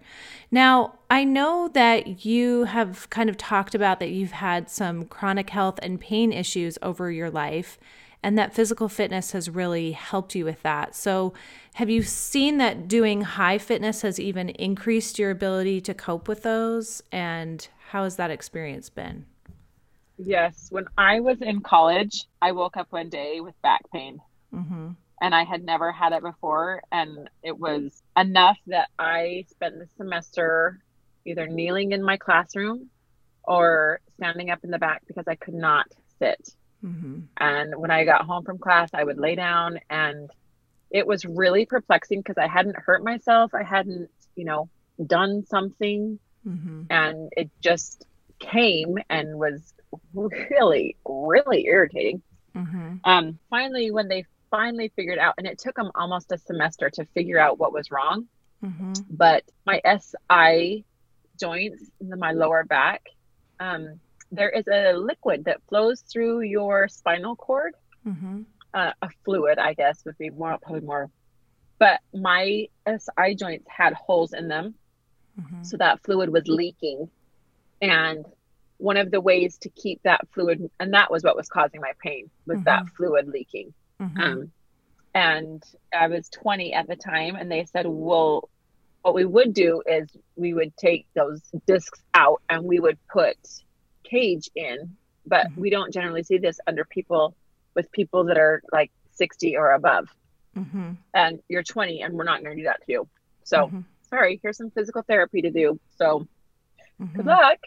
[0.51, 5.49] Now, I know that you have kind of talked about that you've had some chronic
[5.49, 7.79] health and pain issues over your life,
[8.21, 10.93] and that physical fitness has really helped you with that.
[10.93, 11.33] So,
[11.75, 16.43] have you seen that doing high fitness has even increased your ability to cope with
[16.43, 17.01] those?
[17.11, 19.25] And how has that experience been?
[20.23, 20.67] Yes.
[20.69, 24.19] When I was in college, I woke up one day with back pain.
[24.53, 24.89] Mm-hmm.
[25.21, 26.81] And I had never had it before.
[26.91, 30.79] And it was enough that I spent the semester
[31.25, 32.89] either kneeling in my classroom
[33.43, 35.87] or standing up in the back because I could not
[36.19, 36.49] sit.
[36.83, 37.19] Mm-hmm.
[37.37, 40.29] And when I got home from class, I would lay down and
[40.91, 43.53] it was really perplexing because I hadn't hurt myself.
[43.53, 44.69] I hadn't, you know,
[45.05, 46.19] done something.
[46.47, 46.83] Mm-hmm.
[46.89, 48.05] And it just
[48.39, 49.73] came and was
[50.13, 52.21] really, really irritating.
[52.55, 52.97] Mm-hmm.
[53.03, 57.05] Um, finally, when they finally figured out, and it took them almost a semester to
[57.05, 58.27] figure out what was wrong.
[58.63, 58.93] Mm-hmm.
[59.09, 60.83] But my SI
[61.39, 63.03] joints in my lower back,
[63.59, 63.99] um,
[64.31, 67.75] there is a liquid that flows through your spinal cord.
[68.05, 68.41] Mm-hmm.
[68.73, 71.09] Uh, a fluid, I guess, would be more probably more.
[71.79, 74.75] But my SI joints had holes in them,
[75.39, 75.63] mm-hmm.
[75.63, 77.09] so that fluid was leaking,
[77.81, 78.25] and
[78.79, 81.91] one of the ways to keep that fluid and that was what was causing my
[82.03, 82.63] pain was mm-hmm.
[82.65, 84.19] that fluid leaking mm-hmm.
[84.19, 84.51] um,
[85.13, 85.63] and
[85.97, 88.49] i was 20 at the time and they said well
[89.01, 93.37] what we would do is we would take those discs out and we would put
[94.03, 95.61] cage in but mm-hmm.
[95.61, 97.35] we don't generally see this under people
[97.75, 100.09] with people that are like 60 or above.
[100.57, 100.91] Mm-hmm.
[101.13, 103.07] And you're 20 and we're not going to do that to you.
[103.43, 103.81] So, mm-hmm.
[104.09, 105.79] sorry, here's some physical therapy to do.
[105.97, 106.27] So,
[106.99, 107.27] good mm-hmm.
[107.27, 107.59] luck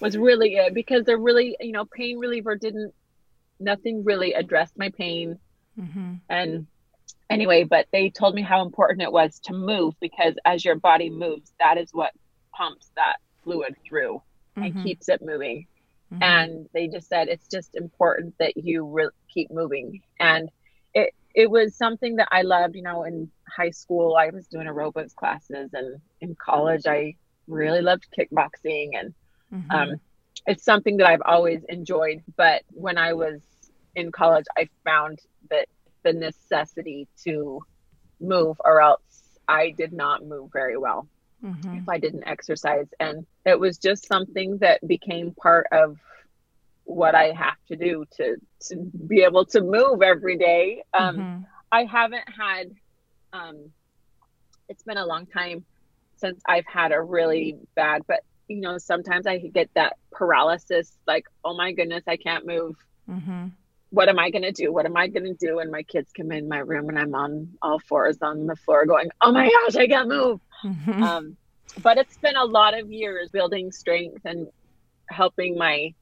[0.00, 2.94] was really it because they're really, you know, pain reliever didn't,
[3.58, 5.38] nothing really addressed my pain.
[5.78, 6.14] Mm-hmm.
[6.28, 6.66] And
[7.30, 11.10] anyway, but they told me how important it was to move because as your body
[11.10, 12.12] moves, that is what
[12.52, 14.22] pumps that fluid through
[14.56, 14.62] mm-hmm.
[14.62, 15.66] and keeps it moving.
[16.12, 16.22] Mm-hmm.
[16.22, 20.02] And they just said it's just important that you re- keep moving.
[20.20, 20.50] And
[20.94, 22.76] it it was something that I loved.
[22.76, 27.16] You know, in high school, I was doing aerobics classes, and in college, I
[27.48, 29.14] really loved kickboxing, and
[29.56, 29.70] mm-hmm.
[29.70, 30.00] um,
[30.46, 32.22] it's something that I've always enjoyed.
[32.36, 33.40] But when I was
[33.94, 35.18] in college, I found
[35.50, 35.66] that
[36.02, 37.64] the necessity to
[38.20, 39.00] move, or else
[39.48, 41.08] I did not move very well
[41.42, 41.78] mm-hmm.
[41.78, 42.86] if I didn't exercise.
[43.00, 45.98] And it was just something that became part of
[46.84, 48.36] what I have to do to,
[48.68, 50.84] to be able to move every day.
[50.94, 51.42] Um, mm-hmm.
[51.72, 52.70] I haven't had,
[53.32, 53.72] um,
[54.68, 55.64] it's been a long time
[56.16, 61.26] since I've had a really bad, but you know, sometimes I get that paralysis like,
[61.44, 62.76] oh my goodness, I can't move.
[63.08, 63.48] Mm-hmm.
[63.90, 64.72] What am I going to do?
[64.72, 65.58] What am I going to do?
[65.60, 68.84] And my kids come in my room and I'm on all fours on the floor
[68.84, 70.40] going, oh my gosh, I can't move.
[70.64, 71.02] Mm-hmm.
[71.02, 71.36] Um,
[71.82, 74.48] but it's been a lot of years building strength and
[75.08, 75.94] helping my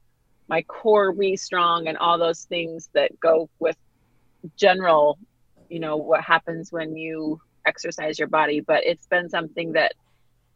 [0.47, 3.77] my core be strong and all those things that go with
[4.55, 5.17] general
[5.69, 9.93] you know what happens when you exercise your body but it's been something that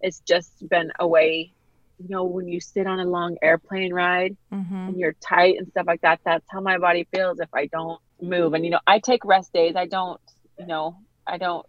[0.02, 1.52] it's just been a way
[2.00, 4.76] you know when you sit on a long airplane ride mm-hmm.
[4.76, 8.00] and you're tight and stuff like that that's how my body feels if i don't
[8.22, 10.22] move and you know i take rest days i don't
[10.58, 11.66] you know i don't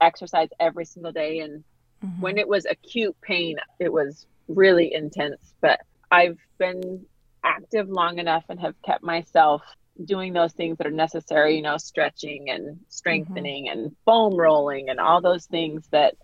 [0.00, 1.64] exercise every single day and
[2.04, 2.20] Mm-hmm.
[2.20, 7.06] When it was acute pain, it was really intense, but I've been
[7.42, 9.62] active long enough and have kept myself
[10.04, 13.78] doing those things that are necessary, you know, stretching and strengthening mm-hmm.
[13.78, 16.14] and foam rolling and all those things that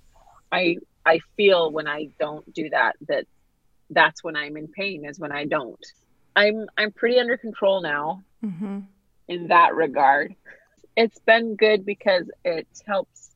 [0.53, 3.27] I I feel when I don't do that that
[3.91, 5.85] that's when I'm in pain is when I don't.
[6.37, 8.81] I'm I'm pretty under control now mm-hmm.
[9.29, 10.35] in that regard.
[10.97, 13.31] It's been good because it helps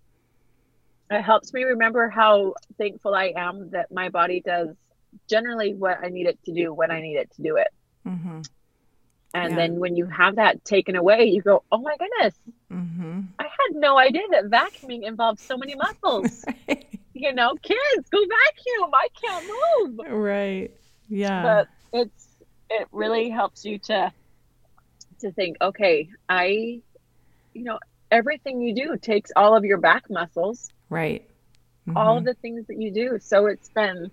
[1.11, 4.69] it helps me remember how thankful I am that my body does
[5.29, 7.69] generally what I need it to do when I need it to do it.
[8.07, 8.43] Mm-hmm.
[9.35, 9.57] And yeah.
[9.57, 12.35] then when you have that taken away, you go, oh my goodness,
[12.73, 13.21] mm-hmm.
[13.39, 16.45] I had no idea that vacuuming involves so many muscles.
[16.69, 17.01] right.
[17.25, 18.91] You know, kids, go vacuum.
[18.93, 20.07] I can't move.
[20.13, 20.71] Right.
[21.09, 21.43] Yeah.
[21.43, 22.29] But it's,
[22.69, 24.13] it really helps you to,
[25.21, 26.81] to think, okay, I,
[27.55, 27.79] you know,
[28.11, 31.29] everything you do takes all of your back muscles Right.
[31.89, 31.97] Mm-hmm.
[31.97, 33.19] All of the things that you do.
[33.21, 34.11] So it's been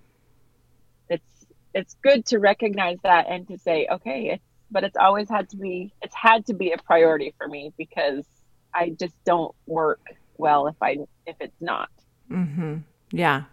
[1.10, 5.50] it's it's good to recognize that and to say, okay, it's but it's always had
[5.50, 8.26] to be it's had to be a priority for me because
[8.74, 10.02] I just don't work
[10.38, 10.98] well if I
[11.28, 11.90] if it's not.
[12.30, 12.78] Mm-hmm.
[13.12, 13.44] Yeah.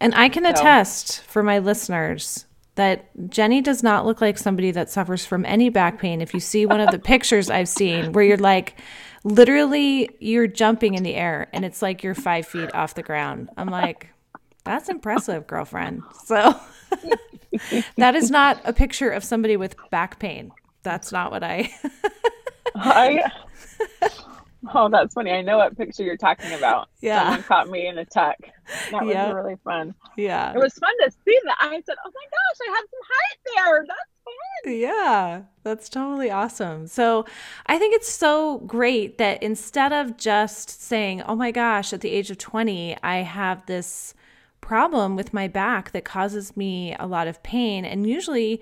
[0.00, 0.50] And I can so.
[0.50, 5.70] attest for my listeners that Jeni does not look like somebody that suffers from any
[5.70, 6.20] back pain.
[6.20, 8.78] If you see one of the pictures I've seen where you're like,
[9.24, 13.50] literally you're jumping in the air and it's like you're five feet off the ground.
[13.56, 14.08] I'm like,
[14.64, 16.02] that's impressive, girlfriend.
[16.24, 16.54] So
[17.96, 20.52] that is not a picture of somebody with back pain.
[20.82, 21.72] That's not what I.
[22.74, 23.30] I.
[24.74, 25.30] Oh, that's funny.
[25.30, 26.88] I know what picture you're talking about.
[27.00, 27.22] Yeah.
[27.22, 28.36] Someone caught me in a tuck.
[28.90, 29.34] That was yep.
[29.34, 29.94] really fun.
[30.16, 30.52] Yeah.
[30.52, 31.56] It was fun to see that.
[31.60, 33.84] I said, oh my gosh, I have some height there.
[33.86, 34.74] That's fun.
[34.74, 36.86] Yeah, that's totally awesome.
[36.86, 37.26] So
[37.66, 42.10] I think it's so great that instead of just saying, oh my gosh, at the
[42.10, 44.14] age of 20, I have this
[44.60, 47.84] problem with my back that causes me a lot of pain.
[47.84, 48.60] And usually,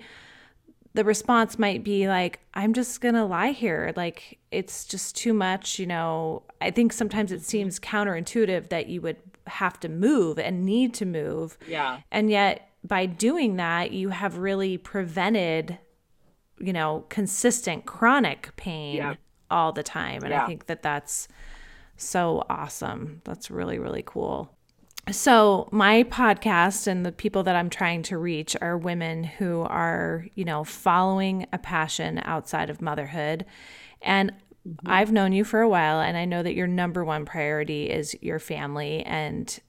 [0.95, 3.93] the response might be like, I'm just going to lie here.
[3.97, 5.77] Like, it's just too much.
[5.77, 10.65] You know, I think sometimes it seems counterintuitive that you would have to move and
[10.65, 11.57] need to move.
[11.67, 11.99] Yeah.
[12.11, 15.77] And yet, by doing that, you have really prevented,
[16.59, 19.15] you know, consistent chronic pain yeah.
[19.51, 20.23] all the time.
[20.23, 20.43] And yeah.
[20.43, 21.27] I think that that's
[21.97, 23.21] so awesome.
[23.25, 24.54] That's really, really cool.
[25.11, 30.25] So, my podcast and the people that I'm trying to reach are women who are,
[30.33, 33.45] you know, following a passion outside of motherhood.
[34.01, 34.31] And
[34.67, 34.87] mm-hmm.
[34.87, 38.15] I've known you for a while, and I know that your number one priority is
[38.21, 39.03] your family.
[39.03, 39.59] And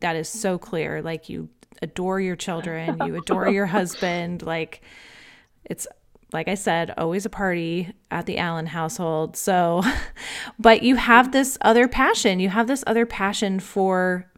[0.00, 1.00] that is so clear.
[1.00, 1.48] Like, you
[1.80, 4.42] adore your children, you adore your husband.
[4.42, 4.82] Like,
[5.64, 5.86] it's
[6.34, 9.38] like I said, always a party at the Allen household.
[9.38, 9.82] So,
[10.58, 12.40] but you have this other passion.
[12.40, 14.30] You have this other passion for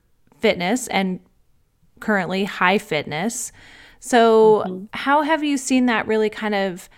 [0.45, 1.21] fitness and
[2.01, 3.51] currently high fitness.
[3.99, 4.85] So, mm-hmm.
[4.93, 6.91] how have you seen that really kind of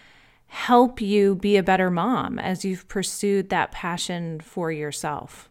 [0.49, 5.49] help you be a better mom as you've pursued that passion for yourself?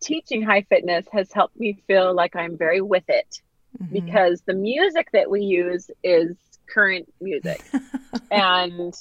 [0.00, 3.40] Teaching high fitness has helped me feel like I'm very with it
[3.82, 3.92] mm-hmm.
[3.92, 6.36] because the music that we use is
[6.72, 7.64] current music.
[8.30, 8.94] and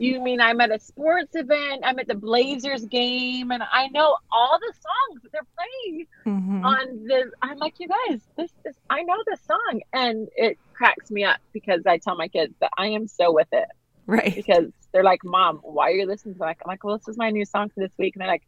[0.00, 4.16] you mean I'm at a sports event, I'm at the Blazers game, and I know
[4.32, 6.64] all the songs that they're playing mm-hmm.
[6.64, 7.30] on the.
[7.42, 9.82] I'm like, you guys, this is, I know this song.
[9.92, 13.48] And it cracks me up because I tell my kids that I am so with
[13.52, 13.68] it.
[14.06, 14.34] Right.
[14.34, 16.56] Because they're like, Mom, why are you listening to that?
[16.64, 18.16] I'm like, well, this is my new song for this week.
[18.16, 18.46] And they're like,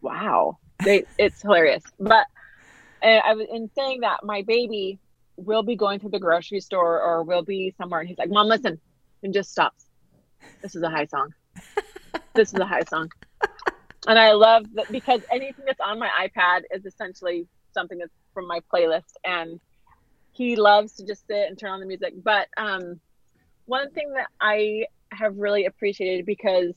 [0.00, 0.58] wow.
[0.84, 1.82] They, it's hilarious.
[1.98, 2.26] But
[3.02, 5.00] and I was in saying that my baby
[5.36, 7.98] will be going to the grocery store or will be somewhere.
[7.98, 8.80] And he's like, Mom, listen,
[9.24, 9.87] and just stops
[10.62, 11.34] this is a high song.
[12.34, 13.10] this is a high song.
[14.06, 18.46] And I love that because anything that's on my iPad is essentially something that's from
[18.46, 19.12] my playlist.
[19.24, 19.60] And
[20.32, 22.14] he loves to just sit and turn on the music.
[22.22, 23.00] But um,
[23.66, 26.74] one thing that I have really appreciated because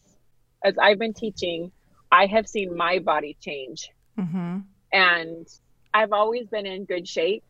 [0.63, 1.71] as I've been teaching,
[2.11, 3.89] I have seen my body change.
[4.19, 4.59] Mm-hmm.
[4.91, 5.47] And
[5.93, 7.43] I've always been in good shape.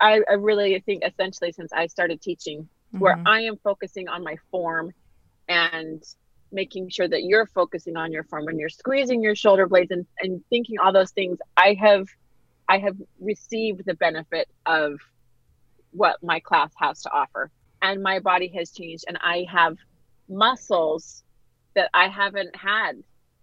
[0.00, 2.98] I, I, really think essentially since I started teaching, mm-hmm.
[3.00, 4.92] where I am focusing on my form
[5.48, 6.02] and
[6.50, 10.06] making sure that you're focusing on your form when you're squeezing your shoulder blades and,
[10.20, 12.06] and thinking all those things i have
[12.68, 14.98] i have received the benefit of
[15.92, 17.50] what my class has to offer
[17.82, 19.76] and my body has changed and i have
[20.28, 21.22] muscles
[21.74, 23.02] that i haven't had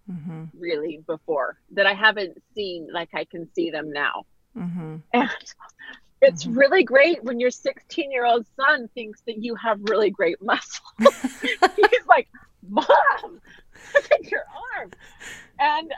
[0.09, 0.45] mm-hmm.
[0.57, 4.25] really before that i haven't seen like i can see them now
[4.57, 4.97] mm-hmm.
[5.13, 5.29] and
[6.21, 6.57] it's mm-hmm.
[6.57, 10.85] really great when your 16 year old son thinks that you have really great muscle.
[10.99, 12.27] He's like,
[12.67, 12.85] Mom,
[13.93, 14.43] look at your
[14.77, 14.91] arm.
[15.59, 15.93] And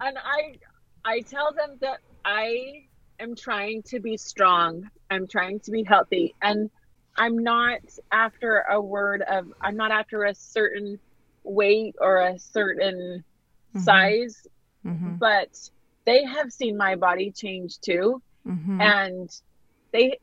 [0.00, 0.58] and I
[1.04, 2.84] I tell them that I
[3.20, 4.90] am trying to be strong.
[5.10, 6.34] I'm trying to be healthy.
[6.40, 6.70] And
[7.16, 7.80] I'm not
[8.12, 10.98] after a word of I'm not after a certain
[11.42, 13.24] weight or a certain
[13.74, 13.80] mm-hmm.
[13.80, 14.46] size,
[14.86, 15.16] mm-hmm.
[15.16, 15.70] but
[16.04, 18.22] they have seen my body change too.
[18.46, 18.80] Mm-hmm.
[18.80, 19.30] And
[19.92, 20.18] they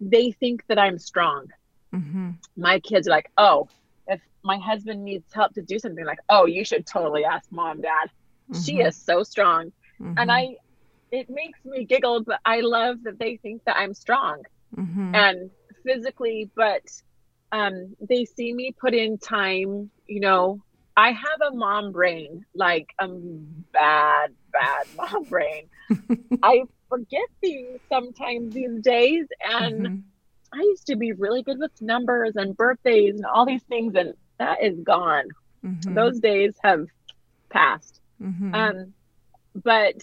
[0.00, 1.48] they think that I'm strong.
[1.94, 2.30] Mm-hmm.
[2.56, 3.68] My kids are like, oh,
[4.06, 7.80] if my husband needs help to do something, like, oh, you should totally ask mom,
[7.82, 8.10] dad.
[8.50, 8.60] Mm-hmm.
[8.62, 10.14] She is so strong, mm-hmm.
[10.16, 10.56] and I,
[11.10, 14.42] it makes me giggle, but I love that they think that I'm strong
[14.76, 15.14] mm-hmm.
[15.14, 15.50] and
[15.84, 16.82] physically, but
[17.52, 19.90] um, they see me put in time.
[20.06, 20.62] You know,
[20.96, 25.68] I have a mom brain, like a bad, bad mom brain.
[26.42, 29.26] I forget things sometimes these days.
[29.42, 29.98] And mm-hmm.
[30.52, 34.12] I used to be really good with numbers and birthdays and all these things, and
[34.38, 35.28] that is gone.
[35.64, 35.94] Mm-hmm.
[35.94, 36.86] Those days have
[37.48, 38.00] passed.
[38.20, 38.54] Mm-hmm.
[38.54, 38.94] Um,
[39.54, 40.02] but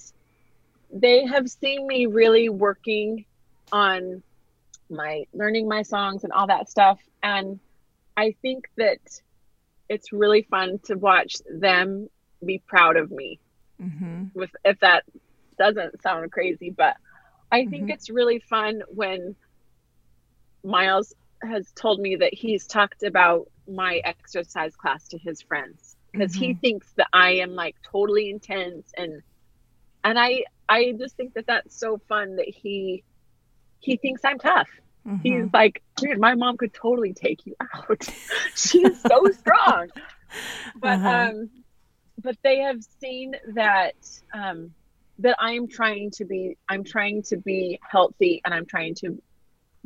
[0.91, 3.25] they have seen me really working
[3.71, 4.23] on
[4.89, 6.99] my learning my songs and all that stuff.
[7.21, 7.59] And
[8.15, 8.99] I think that
[9.89, 12.09] it's really fun to watch them
[12.45, 13.39] be proud of me.
[13.81, 14.25] Mm-hmm.
[14.33, 15.03] With if that
[15.57, 16.95] doesn't sound crazy, but
[17.51, 17.91] I think mm-hmm.
[17.91, 19.35] it's really fun when
[20.63, 26.33] Miles has told me that he's talked about my exercise class to his friends because
[26.33, 26.43] mm-hmm.
[26.43, 29.21] he thinks that I am like totally intense and
[30.03, 33.03] and I I just think that that's so fun that he
[33.79, 34.69] he thinks I'm tough.
[35.07, 35.21] Mm-hmm.
[35.21, 38.07] He's like, dude, my mom could totally take you out.
[38.55, 39.89] She's so strong.
[40.75, 41.29] But uh-huh.
[41.29, 41.49] um
[42.21, 43.95] but they have seen that
[44.33, 44.73] um
[45.19, 49.21] that I'm trying to be I'm trying to be healthy and I'm trying to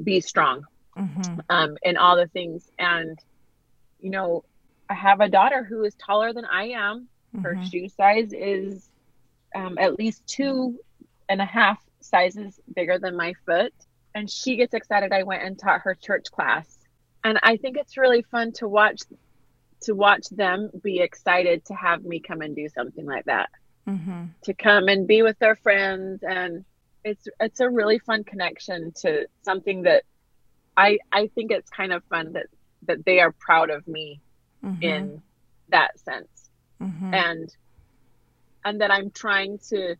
[0.01, 0.65] be strong
[0.97, 1.39] mm-hmm.
[1.49, 2.69] um, in all the things.
[2.77, 3.17] And
[3.99, 4.43] you know,
[4.89, 7.07] I have a daughter who is taller than I am.
[7.41, 7.63] Her mm-hmm.
[7.63, 8.89] shoe size is
[9.55, 10.79] um, at least two
[11.29, 13.73] and a half sizes bigger than my foot.
[14.13, 15.13] And she gets excited.
[15.13, 16.77] I went and taught her church class.
[17.23, 19.01] And I think it's really fun to watch
[19.83, 23.49] to watch them be excited to have me come and do something like that
[23.87, 24.25] mm-hmm.
[24.43, 26.65] to come and be with their friends and
[27.03, 30.03] it's it's a really fun connection to something that
[30.77, 32.47] I I think it's kind of fun that
[32.83, 34.21] that they are proud of me
[34.63, 34.81] mm-hmm.
[34.81, 35.21] in
[35.69, 36.49] that sense
[36.81, 37.13] mm-hmm.
[37.13, 37.55] and
[38.63, 39.95] and that I'm trying to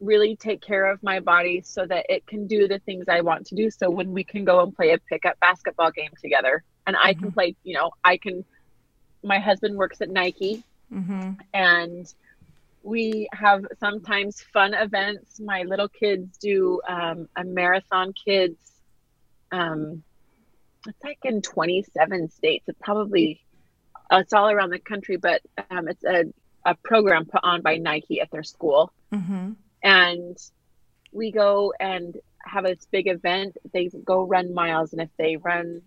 [0.00, 3.46] really take care of my body so that it can do the things I want
[3.46, 6.96] to do so when we can go and play a pickup basketball game together and
[6.96, 7.30] I can mm-hmm.
[7.30, 8.44] play you know I can
[9.22, 10.62] my husband works at Nike
[10.92, 11.32] mm-hmm.
[11.52, 12.12] and
[12.86, 15.40] we have sometimes fun events.
[15.40, 18.56] My little kids do um, a marathon kids.
[19.50, 20.04] Um,
[20.86, 22.64] it's like in 27 states.
[22.68, 23.42] It's probably
[24.08, 26.26] uh, it's all around the country, but um, it's a,
[26.64, 28.92] a program put on by Nike at their school.
[29.12, 29.54] Mm-hmm.
[29.82, 30.38] And
[31.10, 33.56] we go and have this big event.
[33.72, 35.82] They go run miles, and if they run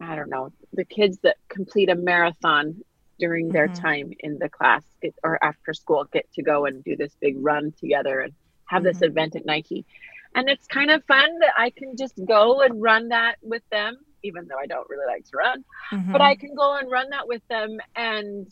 [0.00, 2.82] I don't know, the kids that complete a marathon
[3.22, 3.86] during their mm-hmm.
[3.86, 7.36] time in the class get, or after school get to go and do this big
[7.38, 8.32] run together and
[8.66, 8.88] have mm-hmm.
[8.88, 9.86] this event at Nike.
[10.34, 13.96] And it's kind of fun that I can just go and run that with them,
[14.24, 15.64] even though I don't really like to run.
[15.92, 16.10] Mm-hmm.
[16.10, 18.48] But I can go and run that with them and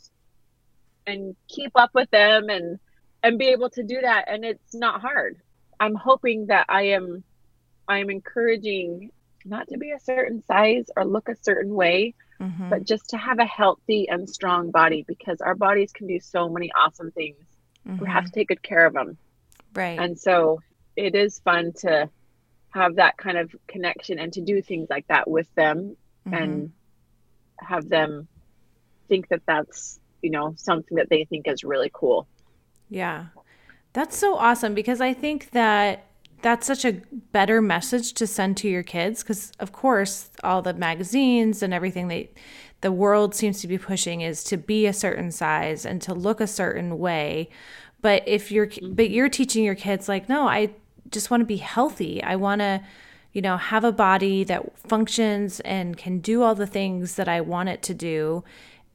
[1.05, 2.79] and keep up with them and
[3.25, 5.41] and be able to do that and it's not hard.
[5.81, 7.25] I'm hoping that I am
[7.89, 9.11] I am encouraging
[9.45, 12.71] not to be a certain size or look a certain way, mm-hmm.
[12.71, 16.49] but just to have a healthy and strong body because our bodies can do so
[16.49, 17.37] many awesome things.
[17.87, 18.05] Mm-hmm.
[18.05, 19.17] We have to take good care of them.
[19.75, 19.99] Right.
[19.99, 20.61] And so
[20.97, 22.09] it is fun to
[22.71, 26.35] have that kind of connection and to do things like that with them mm-hmm.
[26.35, 26.73] and
[27.59, 28.29] have them
[29.09, 32.27] think that that's, you know, something that they think is really cool.
[32.89, 33.27] Yeah.
[33.93, 36.07] That's so awesome because I think that
[36.43, 37.01] that's such a
[37.33, 42.09] better message to send to your kids because of course all the magazines and everything
[42.09, 42.33] that
[42.81, 46.41] the world seems to be pushing is to be a certain size and to look
[46.41, 47.49] a certain way
[48.01, 48.95] but if you're mm-hmm.
[48.95, 50.71] but you're teaching your kids like no i
[51.11, 52.81] just want to be healthy i want to
[53.33, 57.41] you know have a body that functions and can do all the things that i
[57.41, 58.43] want it to do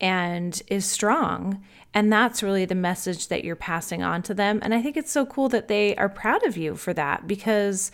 [0.02, 1.64] and is strong.
[1.96, 4.60] And that's really the message that you're passing on to them.
[4.62, 7.90] And I think it's so cool that they are proud of you for that because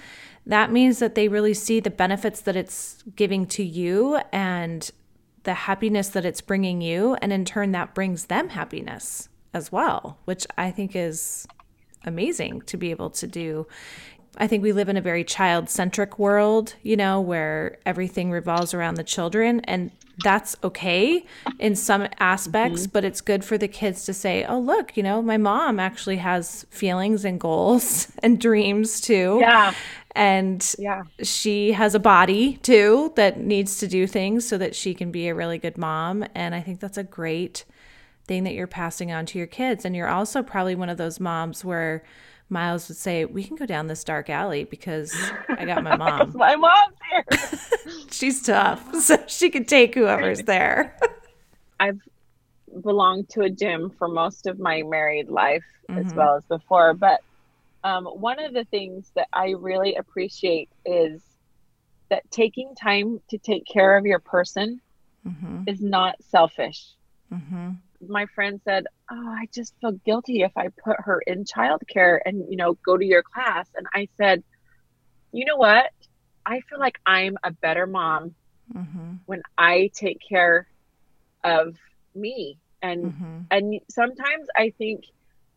[0.47, 4.89] that means that they really see the benefits that it's giving to you and
[5.43, 7.15] the happiness that it's bringing you.
[7.21, 11.45] And in turn, that brings them happiness as well, which I think is
[12.03, 13.67] amazing to be able to do.
[14.37, 18.73] I think we live in a very child centric world, you know, where everything revolves
[18.73, 19.59] around the children.
[19.61, 19.91] And
[20.23, 21.25] that's okay
[21.59, 22.91] in some aspects, mm-hmm.
[22.91, 26.17] but it's good for the kids to say, oh, look, you know, my mom actually
[26.17, 29.39] has feelings and goals and dreams too.
[29.41, 29.73] Yeah.
[30.13, 31.03] And yeah.
[31.23, 35.27] she has a body too that needs to do things so that she can be
[35.27, 36.25] a really good mom.
[36.35, 37.65] And I think that's a great
[38.25, 39.85] thing that you're passing on to your kids.
[39.85, 42.03] And you're also probably one of those moms where,
[42.51, 45.15] Miles would say, "We can go down this dark alley because
[45.49, 46.33] I got my mom.
[46.35, 47.25] my mom's here.
[48.11, 50.97] She's tough, so she can take whoever's there."
[51.79, 51.99] I've
[52.83, 56.05] belonged to a gym for most of my married life mm-hmm.
[56.05, 57.21] as well as before, but
[57.83, 61.21] um, one of the things that I really appreciate is
[62.09, 64.79] that taking time to take care of your person
[65.25, 65.63] mm-hmm.
[65.65, 66.89] is not selfish.
[67.33, 67.71] Mm-hmm
[68.07, 72.45] my friend said, "Oh, I just feel guilty if I put her in childcare and
[72.49, 74.43] you know go to your class." And I said,
[75.31, 75.91] "You know what?
[76.45, 78.35] I feel like I'm a better mom
[78.73, 79.13] mm-hmm.
[79.25, 80.67] when I take care
[81.43, 81.75] of
[82.15, 83.39] me." And mm-hmm.
[83.51, 85.05] and sometimes I think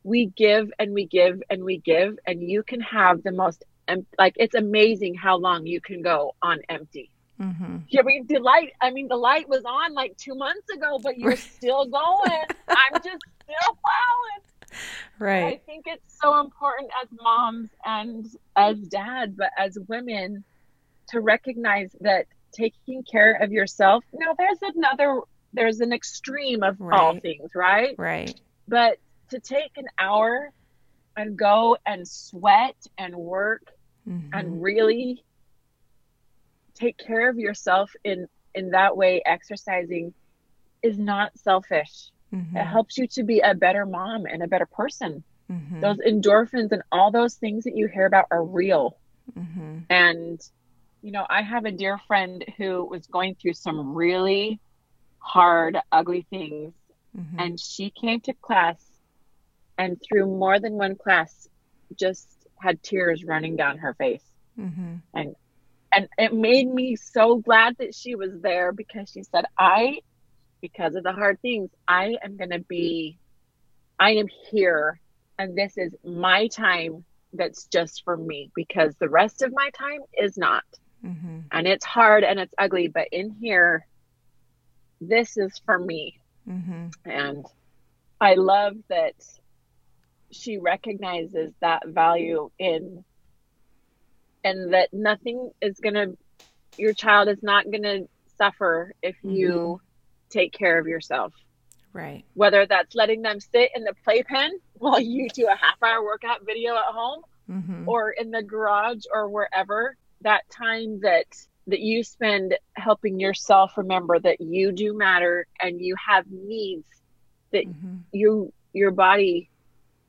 [0.03, 3.65] we give and we give and we give, and you can have the most
[4.19, 7.11] like it's amazing how long you can go on empty.
[7.41, 7.79] Mm-hmm.
[7.89, 8.73] Yeah, I mean, the light.
[8.81, 12.45] I mean, the light was on like two months ago, but you're still going.
[12.69, 14.81] I'm just still plowing.
[15.19, 15.45] Right.
[15.45, 18.27] I think it's so important as moms and
[18.57, 20.45] as dads, but as women,
[21.09, 24.05] to recognize that taking care of yourself.
[24.13, 25.21] Now, there's another.
[25.53, 26.99] There's an extreme of right.
[26.99, 27.95] all things, right?
[27.97, 28.35] Right.
[28.67, 28.99] But
[29.31, 30.51] to take an hour
[31.17, 33.73] and go and sweat and work
[34.09, 34.31] mm-hmm.
[34.33, 35.23] and really
[36.75, 40.13] take care of yourself in in that way exercising
[40.83, 42.57] is not selfish mm-hmm.
[42.57, 45.81] it helps you to be a better mom and a better person mm-hmm.
[45.81, 48.97] those endorphins and all those things that you hear about are real
[49.37, 49.79] mm-hmm.
[49.91, 50.41] and
[51.03, 54.61] you know i have a dear friend who was going through some really
[55.19, 56.73] hard ugly things
[57.17, 57.39] mm-hmm.
[57.39, 58.83] and she came to class
[59.79, 61.49] and through more than one class
[61.99, 62.29] just
[62.61, 64.25] had tears running down her face
[64.59, 64.97] mm-hmm.
[65.15, 65.35] and
[65.95, 69.99] and it made me so glad that she was there because she said i
[70.61, 73.19] because of the hard things i am going to be
[73.99, 75.01] i am here
[75.39, 80.01] and this is my time that's just for me because the rest of my time
[80.21, 80.65] is not
[81.05, 81.41] mm-hmm.
[81.51, 83.87] and it's hard and it's ugly but in here
[85.01, 86.19] this is for me
[86.49, 86.87] mm-hmm.
[87.05, 87.45] and
[88.21, 89.15] i love that
[90.31, 93.05] she recognizes that value in
[94.45, 96.17] and that nothing is going to
[96.77, 99.85] your child is not going to suffer if you mm-hmm.
[100.31, 101.33] take care of yourself
[101.93, 106.05] right whether that's letting them sit in the playpen while you do a half hour
[106.05, 107.89] workout video at home mm-hmm.
[107.89, 111.27] or in the garage or wherever that time that
[111.67, 116.85] that you spend helping yourself remember that you do matter and you have needs
[117.53, 117.97] that mm-hmm.
[118.13, 119.49] you your body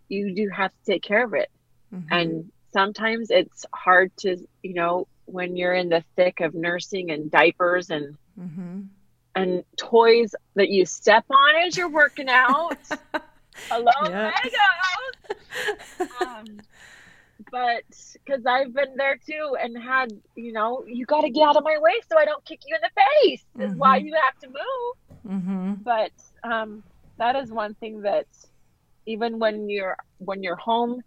[0.09, 1.49] you do have to take care of it
[1.93, 2.11] mm-hmm.
[2.11, 7.31] and sometimes it's hard to, you know, when you're in the thick of nursing and
[7.31, 8.81] diapers and Mm-hmm.
[9.35, 12.77] and toys that you step on as you're working out.
[13.71, 14.31] Hello.
[16.21, 16.65] Um,
[17.51, 17.83] but
[18.25, 21.63] because I've been there too and had, you know, you got to get out of
[21.63, 23.45] my way so I don't kick you in the face.
[23.59, 24.03] Is why Mhm.
[24.03, 24.95] you have to move.
[25.27, 25.73] Mm-hmm.
[25.83, 26.11] But
[26.43, 26.83] um,
[27.17, 28.27] that is one thing that
[29.05, 31.01] even when you're when you're home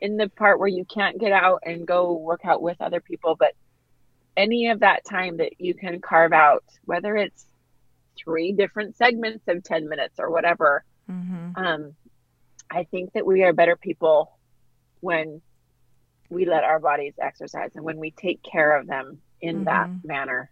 [0.00, 3.36] in the part where you can't get out and go work out with other people,
[3.38, 3.52] but
[4.36, 7.44] any of that time that you can carve out, whether it's
[8.16, 11.64] three different segments of 10 minutes or whatever, Mm-hmm.
[11.64, 11.94] um,
[12.70, 14.38] I think that we are better people
[15.00, 15.40] when
[16.28, 20.04] we let our bodies exercise and when we take care of them in that Mhm.
[20.04, 20.50] manner.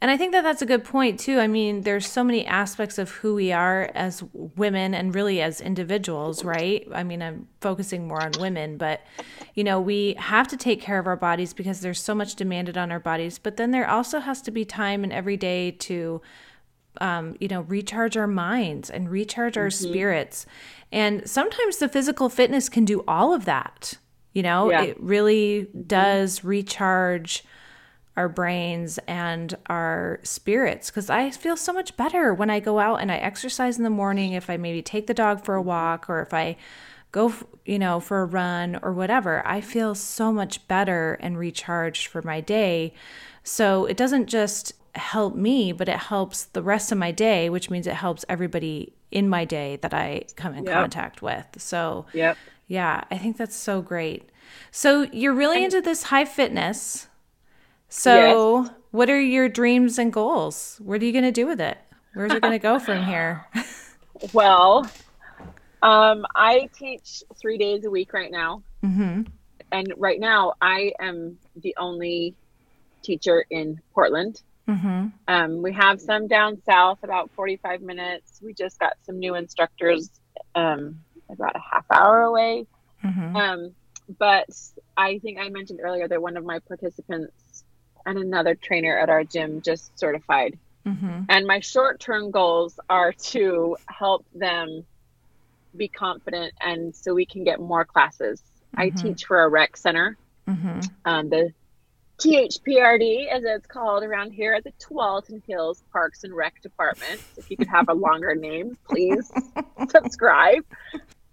[0.00, 1.38] And I think that that's a good point too.
[1.40, 5.60] I mean, there's so many aspects of who we are as women and really as
[5.60, 6.86] individuals, right?
[6.92, 9.00] I mean, I'm focusing more on women, but
[9.54, 12.76] you know, we have to take care of our bodies because there's so much demanded
[12.76, 16.20] on our bodies, but then there also has to be time in every day to
[17.00, 20.46] um, you know, recharge our minds and recharge our spirits.
[20.90, 23.94] And sometimes the physical fitness can do all of that.
[24.32, 24.82] You know, Yeah.
[24.82, 27.44] it really does recharge
[28.16, 32.96] our brains and our spirits because I feel so much better when I go out
[32.96, 34.32] and I exercise in the morning.
[34.32, 36.56] If I maybe take the dog for a walk or if I
[37.12, 37.32] go,
[37.64, 42.22] you know, for a run or whatever, I feel so much better and recharged for
[42.22, 42.94] my day.
[43.42, 47.68] So it doesn't just help me, but it helps the rest of my day, which
[47.70, 50.74] means it helps everybody in my day that I come in Yep.
[50.74, 51.46] contact with.
[51.58, 52.38] So, Yep.
[52.66, 54.30] yeah, I think that's so great.
[54.70, 57.08] So you're really into this high fitness.
[57.88, 60.80] So what are your dreams and goals?
[60.82, 61.78] What are you going to do with it?
[62.14, 63.44] Where's it going to go from here?
[64.32, 64.90] Well,
[65.82, 68.62] um, I teach three days a week right now.
[68.82, 69.22] hmm
[69.72, 72.34] And right now, I am the only
[73.04, 74.40] teacher in Portland.
[74.66, 78.40] hmm Um, we have some down south, about 45 minutes.
[78.42, 80.10] We just got some new instructors
[80.54, 82.66] um, about a half hour away.
[83.02, 83.74] hmm Um,
[84.18, 84.46] but
[84.96, 87.32] I think I mentioned earlier that one of my participants
[88.06, 90.58] and another trainer at our gym just certified.
[90.84, 94.86] hmm And my short term goals are to help them
[95.76, 98.42] be confident and so we can get more classes.
[98.76, 98.96] I Mhm.
[99.02, 101.52] teach for a rec center, hmm um, the
[102.20, 107.20] THPRD, as it's called around here at the Tualatin Hills Parks and Rec Department.
[107.36, 109.30] If you could have a longer name, please
[109.90, 110.62] subscribe.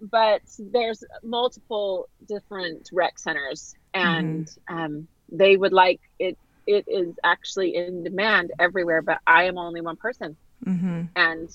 [0.02, 6.38] But there's multiple different rec centers, and um, they would like it.
[6.68, 10.38] It is actually in demand everywhere, but I am only one person,
[10.68, 11.06] Mm-hmm.
[11.16, 11.50] and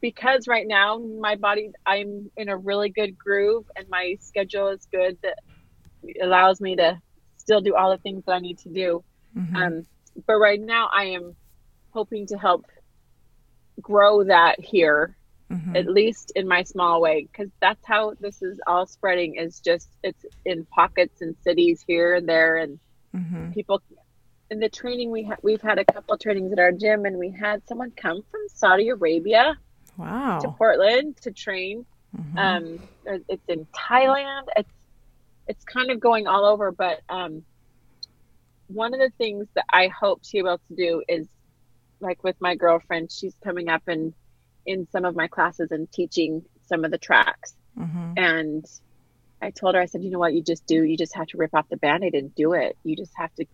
[0.00, 4.86] because right now my body, I'm in a really good groove, and my schedule is
[4.92, 5.36] good that
[6.22, 7.00] allows me to
[7.36, 9.02] still do all the things that I need to do.
[9.34, 9.86] hmm Um,
[10.26, 11.36] but right now, I am
[11.92, 12.64] hoping to help
[13.80, 15.16] grow that here,
[15.50, 19.36] hmm at least in my small way, because that's how this is all spreading.
[19.36, 22.78] Is just it's in pockets and cities here and there, and
[23.12, 23.82] hmm people.
[24.50, 27.30] In the training we ha- we've had a couple trainings at our gym, and we
[27.30, 29.56] had someone come from Saudi Arabia
[29.96, 31.86] wow, to Portland to train.
[32.16, 32.36] Mhm.
[32.36, 32.88] Um,
[33.28, 34.46] it's in Thailand.
[34.56, 34.70] It's
[35.46, 37.44] it's kind of going all over, but um,
[38.68, 41.28] one of the things that I hope to be able to do is,
[42.00, 44.14] like with my girlfriend, she's coming up and
[44.66, 47.54] in some of my classes and teaching some of the tracks.
[47.78, 48.14] Mhm.
[48.16, 48.64] And
[49.42, 51.38] I told her, I said, you know what, you just do, you just have to
[51.38, 52.76] rip off the band-aid and do it.
[52.84, 53.46] You just have to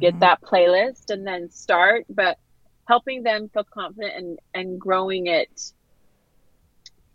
[0.00, 0.20] get Mhm.
[0.20, 2.06] that playlist and then start.
[2.08, 2.38] But
[2.88, 5.72] helping them feel confident and and growing it,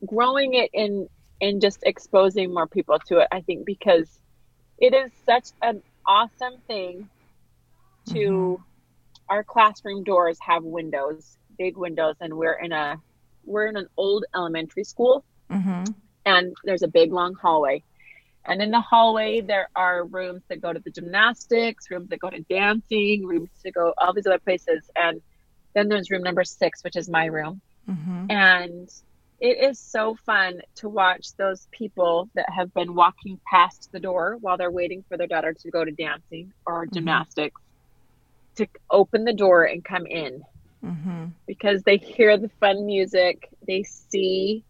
[0.05, 1.07] growing it in
[1.39, 3.27] in just exposing more people to it.
[3.31, 4.19] I think because
[4.77, 7.09] it is such an awesome thing
[8.09, 8.61] to
[9.29, 12.97] our classroom doors have windows, big windows, and we're in a
[13.45, 15.95] we're in an old elementary school Mhm.
[16.25, 17.83] and there's a big long hallway.
[18.45, 22.29] And in the hallway, there are rooms that go to the gymnastics, rooms that go
[22.29, 24.89] to dancing, rooms to go all these other places.
[24.95, 25.21] And
[25.75, 27.61] then there's room number six, which is my room.
[27.87, 28.31] Mhm.
[28.31, 28.89] And
[29.39, 34.37] it is so fun to watch those people that have been walking past the door
[34.41, 37.61] while they're waiting for their daughter to go to dancing or gymnastics
[38.55, 40.43] to open the door and come in
[40.83, 41.31] Mhm.
[41.47, 43.47] because they hear the fun music.
[43.65, 44.65] They see,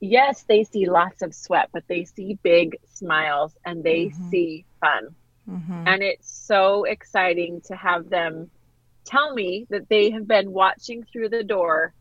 [0.00, 4.14] yes, they see lots of sweat, but they see big smiles and they Mhm.
[4.30, 5.14] see fun.
[5.48, 5.86] Mhm.
[5.86, 8.50] And it's so exciting to have them
[9.04, 11.94] tell me that they have been watching through the door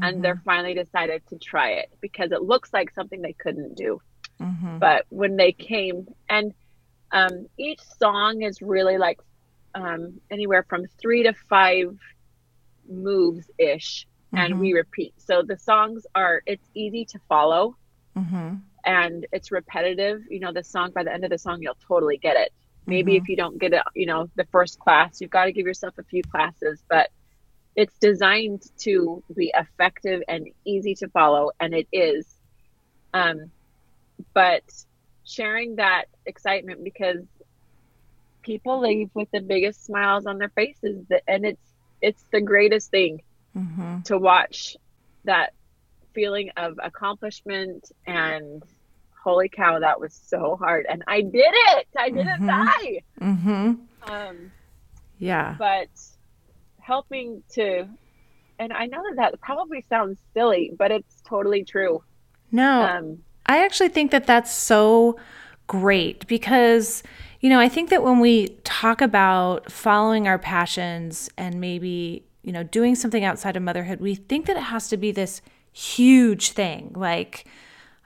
[0.00, 4.00] and they're finally decided to try it because it looks like something they couldn't do.
[4.40, 4.78] Mhm.
[4.78, 6.54] But when they came, and
[7.12, 9.18] Um, each song is really like
[9.74, 11.96] um, anywhere from three to five
[12.88, 14.60] moves ish, and Mm-hmm.
[14.60, 15.14] we repeat.
[15.18, 17.76] So the songs are it's easy to follow
[18.16, 18.54] Mm-hmm.
[18.84, 20.20] and it's repetitive.
[20.28, 22.50] You know, the song by the end of the song, you'll totally get it.
[22.86, 25.66] Maybe if you don't get it, you know, the first class, you've got to give
[25.66, 27.08] yourself a few classes, but
[27.76, 32.26] it's designed to be effective and easy to follow, and it is.
[33.14, 33.50] Um,
[34.34, 34.62] but
[35.24, 37.24] sharing that excitement because
[38.42, 43.20] people leave with the biggest smiles on their faces, and it's it's the greatest thing
[43.56, 44.02] Mm-hmm.
[44.02, 44.76] to watch
[45.24, 45.52] that
[46.14, 48.62] feeling of accomplishment and
[49.24, 52.46] holy cow that was so hard and i did it i didn't Mhm.
[52.46, 54.10] die Mm-hmm.
[54.12, 54.50] um,
[55.18, 55.56] Yeah.
[55.58, 55.88] but
[56.80, 57.86] helping to
[58.58, 62.02] and i know that that probably sounds silly but it's totally true
[62.52, 65.16] No, um, I actually think that that's so
[65.66, 67.02] great because,
[67.40, 72.52] you know, I think that when we talk about following our passions and maybe, you
[72.52, 76.50] know, doing something outside of motherhood, we think that it has to be this huge
[76.50, 76.92] thing.
[76.94, 77.46] Like,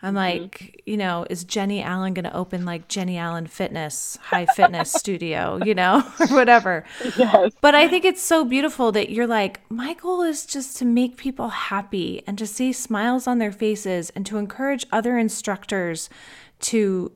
[0.04, 0.42] I'm mm-hmm.
[0.42, 4.92] like, you know, is Jeni Allen going to open like Jeni Allen Fitness, high fitness
[5.00, 6.84] studio, you know, or whatever?
[7.16, 10.84] yes But I think it's so beautiful that you're like, my goal is just to
[10.84, 16.10] make people happy and to see smiles on their faces and to encourage other instructors
[16.60, 17.12] to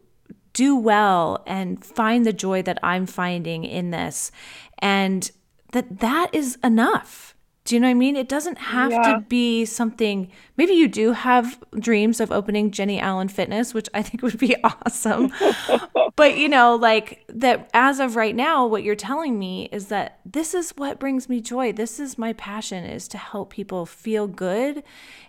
[0.54, 4.32] do well and find the joy that I'm finding in this.
[4.78, 5.30] And
[5.72, 7.34] that that is enough.
[7.64, 8.16] Do you know what I mean?
[8.16, 9.02] It doesn't have Yeah.
[9.02, 10.30] to be something.
[10.56, 14.56] Maybe you do have dreams of opening Jeni Allen Fitness, which I think would be
[14.64, 15.30] awesome.
[16.16, 20.20] but you know, like that as of right now, what you're telling me is that
[20.24, 21.72] this is what brings me joy.
[21.72, 24.82] This is my passion is to help people feel good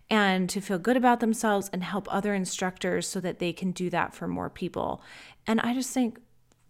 [0.09, 3.89] and to feel good about themselves and help other instructors so that they can do
[3.89, 5.01] that for more people.
[5.45, 6.19] And I just think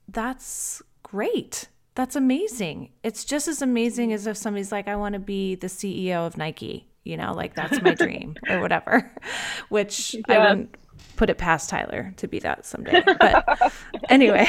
[0.08, 1.68] that's great.
[1.96, 2.90] That's amazing.
[3.04, 6.38] It's just as amazing as if somebody's like, I want to be the CEO of
[6.38, 9.12] Nike, you know, like that's my dream or whatever,
[9.70, 10.76] which I wouldn't
[11.16, 13.04] put it past Tyler to be that someday.
[13.06, 13.74] But
[14.10, 14.48] anyway,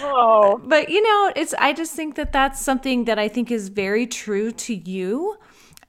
[0.00, 3.68] oh but you know, it's, I just think that that's something that I think is
[3.68, 5.36] very true to you.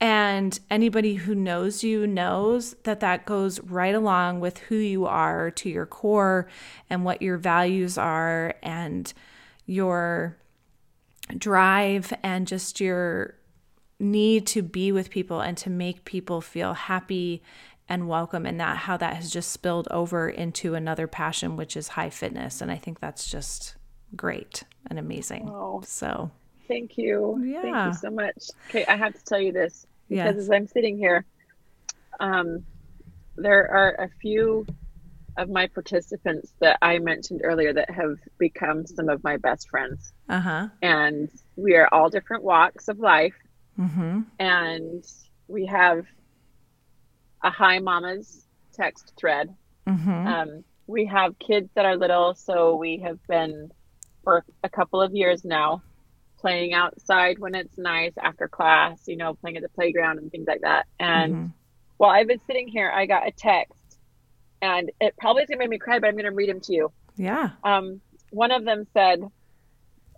[0.01, 5.49] And anybody who knows you knows that that goes right along with who you are
[5.51, 6.47] to your core
[6.89, 9.11] and what your values are and
[9.65, 10.37] your
[11.37, 13.35] drive and just your
[13.99, 17.41] need to be with people and to make people feel happy
[17.87, 21.89] and welcome and that how that has just spilled over into another passion which is
[21.89, 23.75] high fitness and i think that's just
[24.15, 25.81] great and amazing Oh.
[25.85, 26.31] so
[26.67, 27.37] Thank you.
[27.61, 28.49] Thank you so much.
[28.69, 30.35] Okay, I have to tell you this because Yes.
[30.45, 31.23] as I'm sitting here,
[32.19, 32.65] um,
[33.35, 34.65] there are a few
[35.37, 40.13] of my participants that I mentioned earlier that have become some of my best friends.
[40.29, 43.35] uh-huh And we are all different walks of life.
[43.79, 45.03] mm-hmm And
[45.47, 46.05] we have
[47.43, 49.49] a Hi Mamas text thread.
[49.87, 53.69] mm-hmm Um, we have kids that are little, so we have been
[54.23, 55.81] for a couple of years now
[56.39, 60.45] playing outside when it's nice after class, you know, playing at the playground and things
[60.47, 60.85] like that.
[60.99, 61.53] And Mhm.
[61.97, 63.81] while I've been sitting here, I got a text,
[64.61, 66.91] and it probably is gonna make me cry, but I'm gonna read them to you.
[67.15, 68.01] yeah Um,
[68.31, 69.21] one of them said,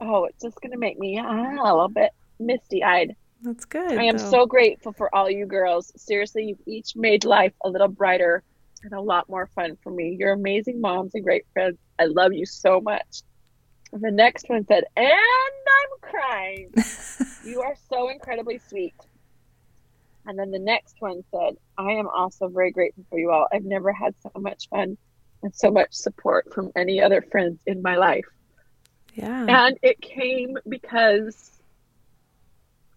[0.01, 4.17] "Oh, it's just gonna make me ah, a little bit misty-eyed." that's good I am
[4.17, 4.31] though.
[4.31, 5.91] so grateful for all you girls.
[5.95, 8.43] Seriously, you've each made life a little brighter
[8.83, 10.15] and a lot more fun for me.
[10.19, 11.77] You're amazing moms and great friends.
[11.99, 13.21] I love you so much.
[13.91, 16.73] The next one said, and I'm crying.
[17.45, 18.93] you are so incredibly sweet.
[20.27, 23.47] And then the next one said, I am also very grateful for you all.
[23.51, 24.97] I've never had so much fun
[25.41, 28.25] and so much support from any other friends in my life.
[29.13, 31.51] yeah And it came because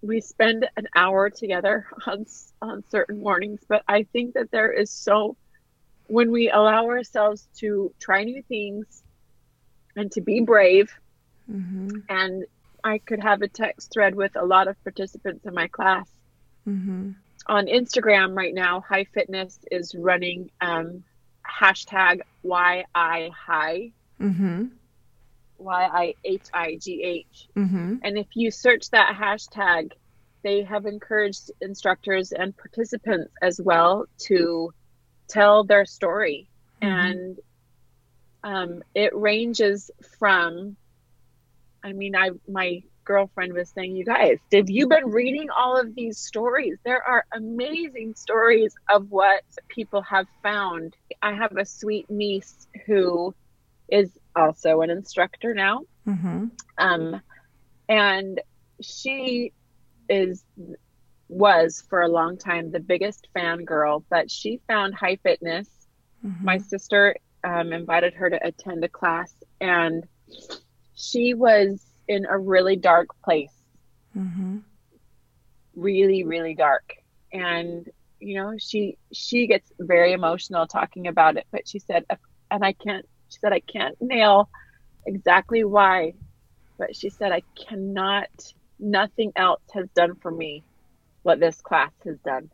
[0.03, 2.27] we spend an hour together on
[2.61, 5.37] on certain mornings, but I think that there is so
[6.09, 9.03] when we allow ourselves to try new things
[9.95, 10.93] and to be brave
[11.51, 12.45] mm-hmm and
[12.83, 16.09] I could have a text thread with a lot of participants in my class
[16.69, 17.11] mm-hmm
[17.47, 18.81] on Instagram right now.
[18.81, 21.03] High Fitness is running um,
[21.45, 24.67] hashtag YI I High mm-hmm
[25.59, 29.93] Y I H I G H mm-hmm And if you search that hashtag,
[30.43, 34.73] they have encouraged instructors and participants as well to
[35.29, 36.49] tell their story.
[36.81, 37.39] And
[38.43, 40.77] um, it ranges from,
[41.85, 45.97] I mean, I my girlfriend was saying, you guys, have you been reading all of
[45.97, 46.79] these stories?
[46.85, 50.95] There are amazing stories of what people have found.
[51.21, 53.35] I have a sweet niece who
[53.89, 55.81] is also an instructor now.
[56.07, 56.47] Mm-hmm.
[56.79, 57.21] Um,
[57.89, 58.41] and
[58.81, 59.53] she
[60.09, 60.45] is
[61.29, 65.69] was for a long time the biggest fangirl, but she found high fitness.
[66.25, 66.45] Mm-hmm.
[66.45, 70.07] My sister um, invited her to attend a class, and
[70.95, 73.55] she was in a really dark place,
[74.19, 74.59] Mm-hmm.
[75.75, 76.85] really, really dark.
[77.33, 77.87] And
[78.21, 81.47] you know, she she gets very emotional talking about it.
[81.53, 82.05] But she said,
[82.51, 83.07] and I can't.
[83.31, 84.51] She said I can't nail
[85.07, 86.15] exactly why,
[86.79, 88.29] but she said I cannot.
[88.81, 90.65] Nothing else has done for me
[91.23, 92.51] what this class has done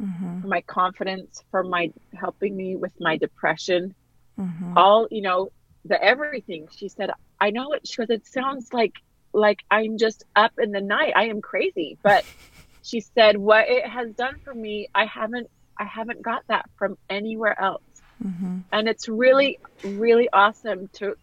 [0.00, 0.40] Mm-hmm.
[0.40, 3.94] for my confidence, for my helping me with my depression,
[4.40, 4.76] Mm-hmm.
[4.76, 5.50] all you know,
[5.84, 6.58] the everything.
[6.64, 7.86] She said, I know it.
[7.86, 8.92] She goes, it sounds like
[9.32, 11.12] like I'm just up in the night.
[11.16, 12.24] I am crazy, but
[12.82, 16.96] she said, what it has done for me, I haven't I haven't got that from
[17.10, 17.82] anywhere else,
[18.24, 18.58] Mm-hmm.
[18.72, 21.14] and it's really really awesome to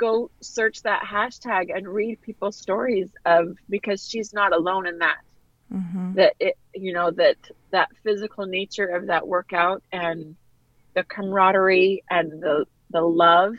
[0.00, 5.16] go search that hashtag and read people's stories of because she's not alone in that
[5.72, 6.12] Mm-hmm.
[6.14, 7.36] that it you know that
[7.72, 10.36] that physical nature of that workout and
[10.94, 13.54] the camaraderie and the the love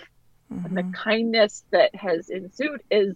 [0.66, 3.16] and the kindness that has ensued is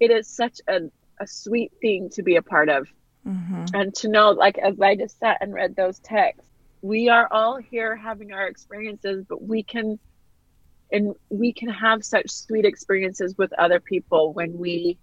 [0.00, 0.78] it is such a,
[1.20, 2.88] a sweet thing to be a part of
[3.26, 3.74] Mm-hmm.
[3.74, 6.50] and to know like as i just sat and read those texts
[6.82, 9.98] we are all here having our experiences but we can
[10.92, 14.98] and we can have such sweet experiences with other people when we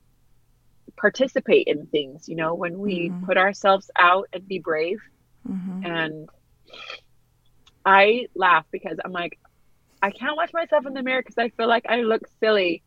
[1.00, 3.26] participate in things you know when we Mhm.
[3.26, 5.00] put ourselves out and be brave
[5.48, 5.84] Mm-hmm.
[5.84, 6.30] and
[7.86, 9.40] I laugh because I'm like,
[10.02, 12.84] I can't watch myself in the mirror because I feel like I look silly,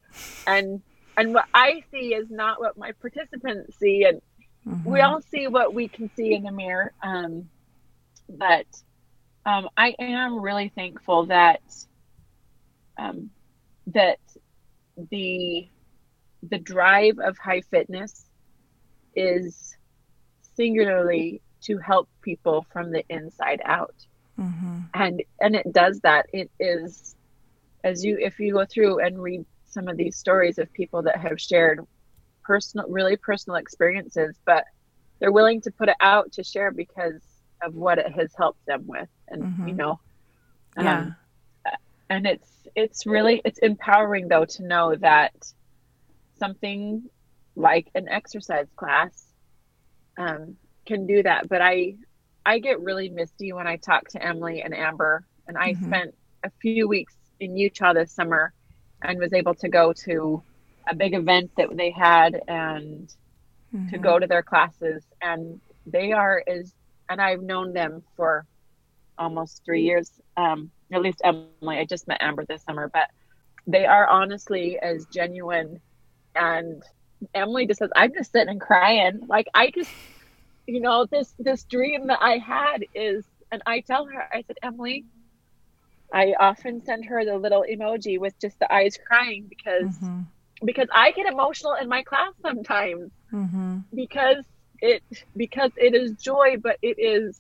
[0.47, 0.83] and
[1.17, 4.21] and what I see is not what my participants see, and
[4.67, 4.85] Mm-hmm.
[4.85, 6.93] we all see what we can see in the mirror.
[7.03, 7.51] Um,
[8.29, 8.67] but
[9.47, 11.63] um, I am really thankful that
[12.99, 13.31] um,
[13.89, 14.21] that
[15.11, 15.69] the
[16.43, 18.25] the drive of high fitness
[19.15, 19.77] is
[20.57, 23.95] singularly to help people from the inside out
[24.39, 24.81] Mm-hmm.
[24.95, 27.15] and and it does that it is
[27.85, 31.19] as you if you go through and read some of these stories of people that
[31.19, 31.81] have shared
[32.45, 34.65] personal really personal experiences but
[35.21, 37.23] they're willing to put it out to share because
[37.63, 39.65] of what it has helped them with and Mhm.
[39.65, 40.01] you know
[40.77, 41.07] Yeah.
[41.07, 41.17] um,
[42.11, 45.33] and it's it's really it's empowering though to know that
[46.39, 47.03] something
[47.57, 49.27] like an exercise class
[50.19, 50.57] um,
[50.87, 51.95] can do that but i
[52.47, 55.75] i get really misty when i talk to emily and amber and i Mhm.
[55.75, 56.15] spent
[56.45, 58.45] a few weeks in utah this summer
[59.03, 60.43] and was able to go to
[60.91, 63.09] a big event that they had and
[63.89, 63.99] to Mm-hmm.
[63.99, 66.73] go to their classes and they are as
[67.09, 68.47] and i've known them for
[69.19, 72.87] almost three years um at least emily i just met amber this summer but
[73.67, 75.81] they are honestly as genuine
[76.35, 76.83] and
[77.35, 79.93] emily just says i'm just sitting and crying like i just
[80.67, 84.57] you know this this dream that i had is and i tell her i said
[84.63, 85.05] emily
[86.13, 90.23] i often send her the little emoji with just the eyes crying because Mm-hmm.
[90.65, 93.79] because i get emotional in my class sometimes Mm-hmm.
[93.95, 94.47] because
[94.81, 95.03] it
[95.37, 97.39] because it is joy but it is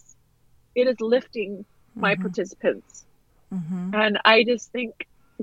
[0.74, 1.64] it is lifting
[2.00, 2.16] my Mhm.
[2.16, 3.06] participants
[3.52, 3.90] Mm-hmm.
[3.92, 4.92] and i just think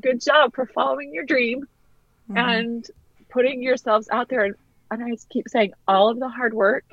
[0.01, 1.61] good job for following your dream
[2.29, 2.59] Mm-hmm.
[2.59, 2.85] and
[3.31, 4.55] putting yourselves out there and,
[4.91, 6.85] and i just keep saying all of the hard work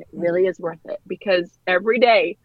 [0.00, 2.36] it really is worth it because every day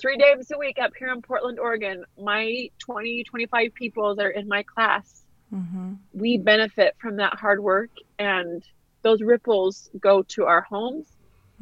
[0.00, 4.30] three days a week up here in portland oregon my 20 25 people that are
[4.30, 5.24] in my class
[5.54, 5.92] Mm-hmm.
[6.12, 8.62] we benefit from that hard work and
[9.02, 11.06] those ripples go to our homes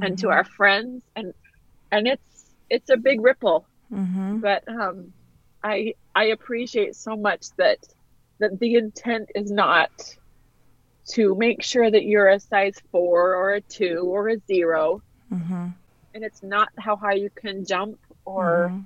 [0.00, 0.32] and to Mhm.
[0.32, 1.32] our friends and
[1.90, 4.38] and it's it's a big ripple Mm-hmm.
[4.40, 5.12] but um
[5.62, 7.78] i i appreciate so much that
[8.40, 9.90] that the intent is not
[11.14, 15.02] to make sure that you're a size four or a two or a zero
[15.32, 15.68] Mm-hmm.
[16.14, 18.84] and it's not how high you can jump or Mhm.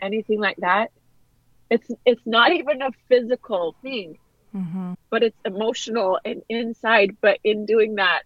[0.00, 0.90] anything like that
[1.70, 4.16] it's it's not even a physical thing
[4.54, 4.92] Mm-hmm.
[5.10, 8.22] but it's emotional and inside but in doing that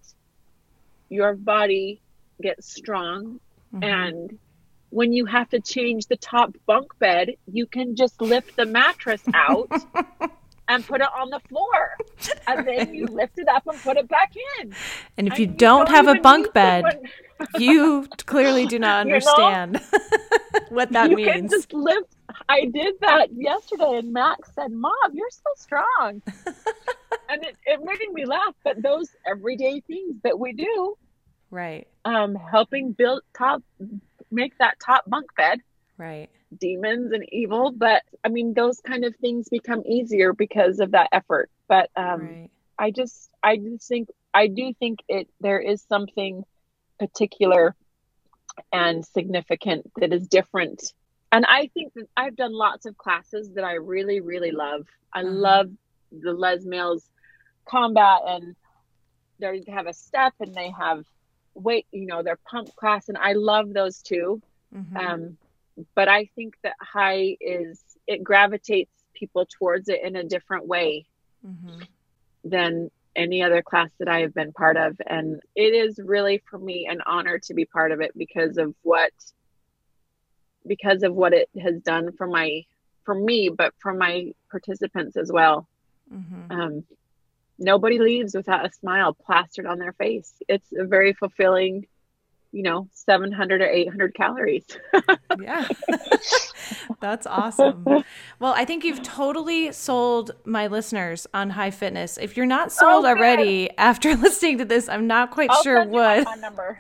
[1.09, 2.01] your body
[2.41, 3.39] gets strong
[3.75, 3.83] Mhm.
[3.83, 4.39] and
[4.91, 9.23] when you have to change the top bunk bed you can just lift the mattress
[9.35, 9.71] out
[10.69, 11.99] and put it on the floor
[12.47, 14.77] and then you lift it up and put it back in
[15.17, 16.85] And if And you don't have a bunk bed,
[17.53, 19.21] you clearly do not You know?
[19.21, 19.81] understand
[20.69, 21.51] what that you can means.
[21.51, 22.15] just lift
[22.49, 26.23] i did that yesterday and max said mom you're so strong
[27.29, 30.97] and it, it made me laugh but those everyday things that we do
[31.51, 33.63] Right, um, helping build top,
[34.31, 35.61] make that top bunk bed.
[35.99, 36.29] right.
[36.59, 41.09] Demons and evil, but I mean, those kind of things become easier because of that
[41.13, 41.51] effort.
[41.69, 42.51] But um, right.
[42.79, 46.45] I just, I just think, I do think it, there is something
[46.99, 47.75] particular
[48.73, 50.93] and significant that is different.
[51.31, 54.87] And I think that I've done lots of classes that I really, really love.
[55.13, 55.35] I mm-hmm.
[55.35, 55.71] love
[56.11, 57.09] the Les Mills
[57.65, 58.55] combat and
[59.39, 61.05] they have a step and they have
[61.55, 63.09] weight, you know, their pump class.
[63.09, 64.43] And I love those too.
[64.75, 64.97] Mm-hmm.
[64.97, 65.39] Um,
[65.95, 71.07] but I think that high is, it gravitates people towards it in a different way
[71.47, 71.81] mm-hmm.
[72.45, 75.01] than any other class that I have been part of.
[75.07, 78.75] And it is really for me an honor to be part of it because of
[78.83, 79.13] what
[80.67, 82.65] because of what it has done for my
[83.05, 85.67] for me, but for my participants as well.
[86.13, 86.53] Mm-hmm.
[86.53, 86.85] Um,
[87.59, 90.33] nobody leaves without a smile plastered on their face.
[90.49, 91.87] It's a very fulfilling
[92.53, 94.65] you know 700 or 800 calories.
[95.41, 95.67] Yeah.
[97.01, 97.85] That's awesome.
[98.39, 102.19] Well i think you've totally sold my listeners on high fitness.
[102.19, 105.85] If you're not sold oh, already after listening to this i'm not quite I'll sure
[105.87, 106.25] what.
[106.25, 106.79] my number.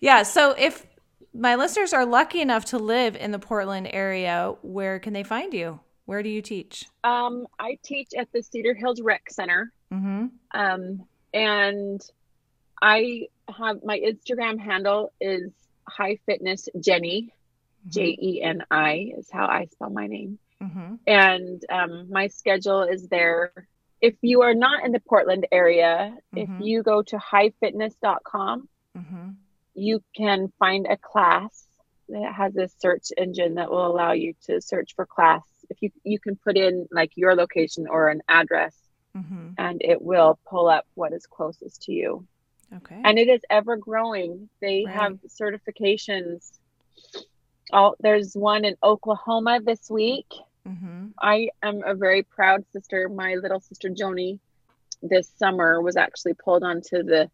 [0.00, 0.86] Yeah so if
[1.34, 5.52] my listeners are lucky enough to live in the portland area where can they find
[5.52, 5.80] you?
[6.06, 6.86] Where do you teach?
[7.04, 9.72] Um, i teach at the cedar hills rec center.
[9.92, 10.26] Mm-hmm.
[10.54, 12.00] um, and
[12.82, 13.26] i
[13.56, 15.52] have my Instagram handle is
[15.88, 17.90] high fitness Jeni, mm-hmm.
[17.90, 20.38] J E N I is how I spell my name.
[20.62, 20.94] Mm-hmm.
[21.06, 23.52] And um, my schedule is there.
[24.00, 26.38] If you are not in the Portland area, mm-hmm.
[26.38, 29.28] if you go to highfitness.com, mm-hmm.
[29.74, 31.64] you can find a class
[32.08, 35.42] that has a search engine that will allow you to search for class.
[35.70, 38.74] If you you can put in like your location or an address,
[39.16, 39.50] mm-hmm.
[39.58, 42.26] and it will pull up what is closest to you.
[42.76, 43.00] Okay.
[43.02, 44.48] And it is ever growing.
[44.60, 44.94] They right.
[44.94, 46.50] have certifications.
[47.72, 50.26] Oh, there's one in Oklahoma this week.
[50.66, 51.08] Mm-hmm.
[51.20, 53.08] I am a very proud sister.
[53.08, 54.38] My little sister Joni
[55.02, 57.30] this summer was actually pulled onto the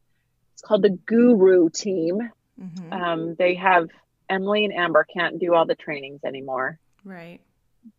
[0.52, 2.30] it's called the Guru team.
[2.60, 2.92] Mm-hmm.
[2.92, 3.88] Um, they have
[4.28, 6.78] Emily and Amber can't do all the trainings anymore.
[7.04, 7.40] Right.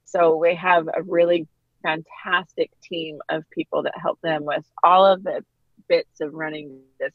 [0.06, 1.48] So we have a really
[1.84, 5.44] fantastic team of people that help them with all of the
[5.88, 7.14] bits of running this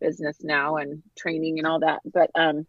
[0.00, 2.00] business now and training and all that.
[2.04, 2.66] But um,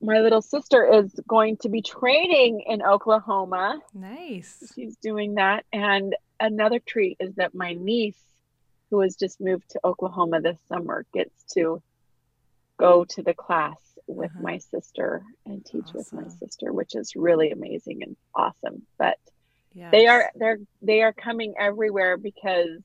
[0.00, 3.80] my little sister is going to be training in Oklahoma.
[3.92, 4.72] Nice.
[4.74, 5.64] She's doing that.
[5.72, 8.20] And another treat is that my niece,
[8.90, 11.82] who has just moved to Oklahoma this summer, gets to
[12.78, 14.42] go to the class with uh-huh.
[14.42, 15.96] my sister and teach awesome.
[15.96, 18.82] with my sister, which is really amazing and awesome.
[18.98, 19.18] But
[19.72, 19.90] yes.
[19.92, 22.80] they are they're they are coming everywhere because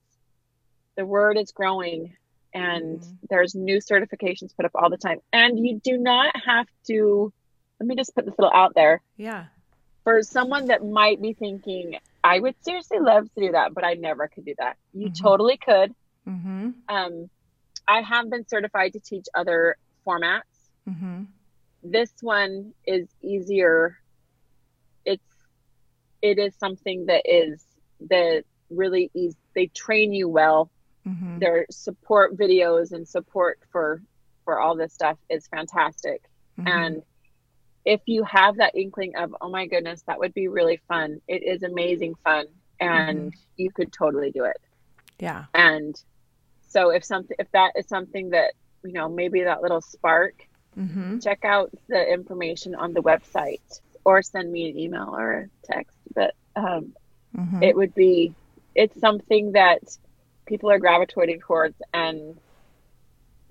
[0.96, 2.16] the word is growing
[2.54, 3.14] and mm-hmm.
[3.30, 7.32] there's new certifications put up all the time and you do not have to
[7.80, 9.46] let me just put this little out there yeah
[10.04, 13.94] for someone that might be thinking i would seriously love to do that but i
[13.94, 15.24] never could do that you mm-hmm.
[15.24, 15.94] totally could
[16.28, 16.70] mm-hmm.
[16.90, 17.30] um,
[17.88, 19.76] i have been certified to teach other
[20.08, 20.42] formats
[20.90, 21.24] mm-hmm.
[21.84, 23.98] this one is easier
[25.04, 25.24] it's
[26.22, 27.64] it is something that is
[28.10, 30.70] that really easy they train you well
[31.08, 31.40] mm-hmm.
[31.40, 34.02] their support videos and support for
[34.44, 36.22] for all this stuff is fantastic
[36.60, 36.68] mm-hmm.
[36.68, 37.04] and
[37.84, 41.44] if you have that inkling of oh my goodness that would be really fun it
[41.44, 42.46] is amazing fun
[42.80, 43.40] and mm-hmm.
[43.58, 44.58] you could totally do it
[45.20, 46.02] yeah and
[46.68, 48.54] so if something if that is something that
[48.84, 50.48] you know maybe that little spark
[50.78, 51.20] mm-hmm.
[51.20, 55.98] check out the information on the website or send me an email or a text
[56.14, 56.94] but um,
[57.36, 57.64] mm-hmm.
[57.64, 58.34] it would be
[58.76, 59.80] it's something that
[60.46, 62.38] people are gravitating towards and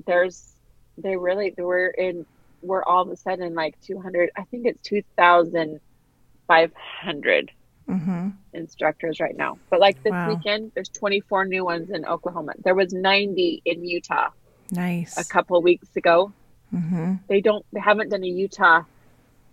[0.07, 0.55] there's
[0.99, 2.27] they really we're in
[2.63, 7.51] we're all of a sudden like 200 i think it's 2500
[7.89, 8.29] mm-hmm.
[8.53, 9.59] instructors right now.
[9.71, 10.35] But like this wow.
[10.35, 12.53] weekend there's 24 new ones in oklahoma.
[12.63, 14.31] There was 90 in utah
[14.71, 15.19] nice.
[15.19, 16.33] a couple weeks ago.
[16.75, 17.15] Mm-hmm.
[17.29, 18.83] they don't they haven't done a utah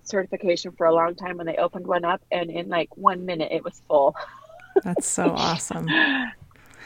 [0.03, 1.37] certification for a long time.
[1.37, 4.15] When they opened one up and in like one minute it was full.
[4.83, 5.87] That's so awesome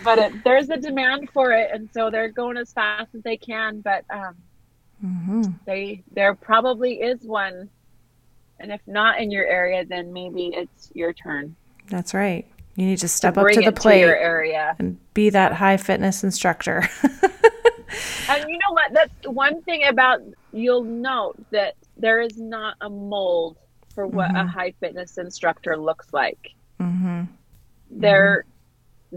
[0.04, 3.38] but it, there's a demand for it, and so they're going as fast as they
[3.38, 3.82] can.
[3.82, 4.36] But um,
[5.04, 5.43] mm-hmm.
[5.66, 7.70] they there probably is one,
[8.60, 11.56] and if not in your area, then maybe it's your turn.
[11.88, 12.46] That's right.
[12.76, 15.54] You need to step to up to the plate to your area and be that
[15.54, 16.88] high fitness instructor.
[17.04, 18.91] and you know what?
[18.91, 20.22] That's one thing about
[20.52, 23.58] you'll note that there is not a mold
[23.93, 24.48] for what mm-hmm.
[24.48, 26.50] a high fitness instructor looks like.
[26.82, 27.24] Mm-hmm.
[27.91, 28.46] There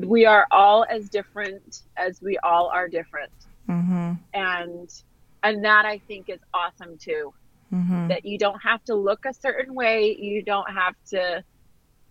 [0.05, 3.33] we are all as different as we all are different
[3.69, 4.13] mm-hmm.
[4.35, 5.03] and
[5.43, 7.33] and that i think is awesome too
[7.73, 8.09] mm-hmm.
[8.09, 10.17] that you don't have to look a certain way.
[10.19, 11.43] You don't have to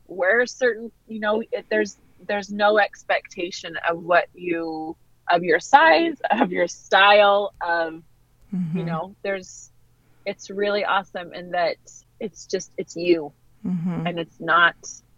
[0.07, 4.95] wear a certain, you know, it, there's, there's no expectation of what you,
[5.29, 8.01] of your size, of your style, of,
[8.53, 8.77] mm-hmm.
[8.77, 9.71] you know, there's,
[10.25, 11.77] it's really awesome in that
[12.19, 13.31] it's just, it's you
[13.65, 14.07] mm-hmm.
[14.07, 14.75] and it's not,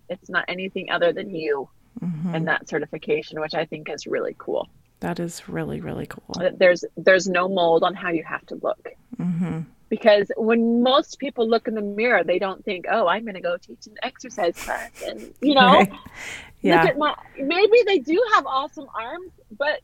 [0.10, 1.70] it's not anything other than you
[2.02, 2.36] mm-hmm.
[2.36, 4.68] and that certification, which I think is really cool.
[5.00, 6.36] That is really really cool.
[6.58, 8.90] There's there's no mold on how you have to look.
[9.18, 9.62] Mm-hmm.
[9.88, 13.42] Because when most people look in the mirror, they don't think, "Oh, I'm going to
[13.42, 15.92] go teach an exercise class," and you know, right.
[16.62, 16.82] yeah.
[16.82, 17.16] look at my.
[17.38, 19.82] Maybe they do have awesome arms, but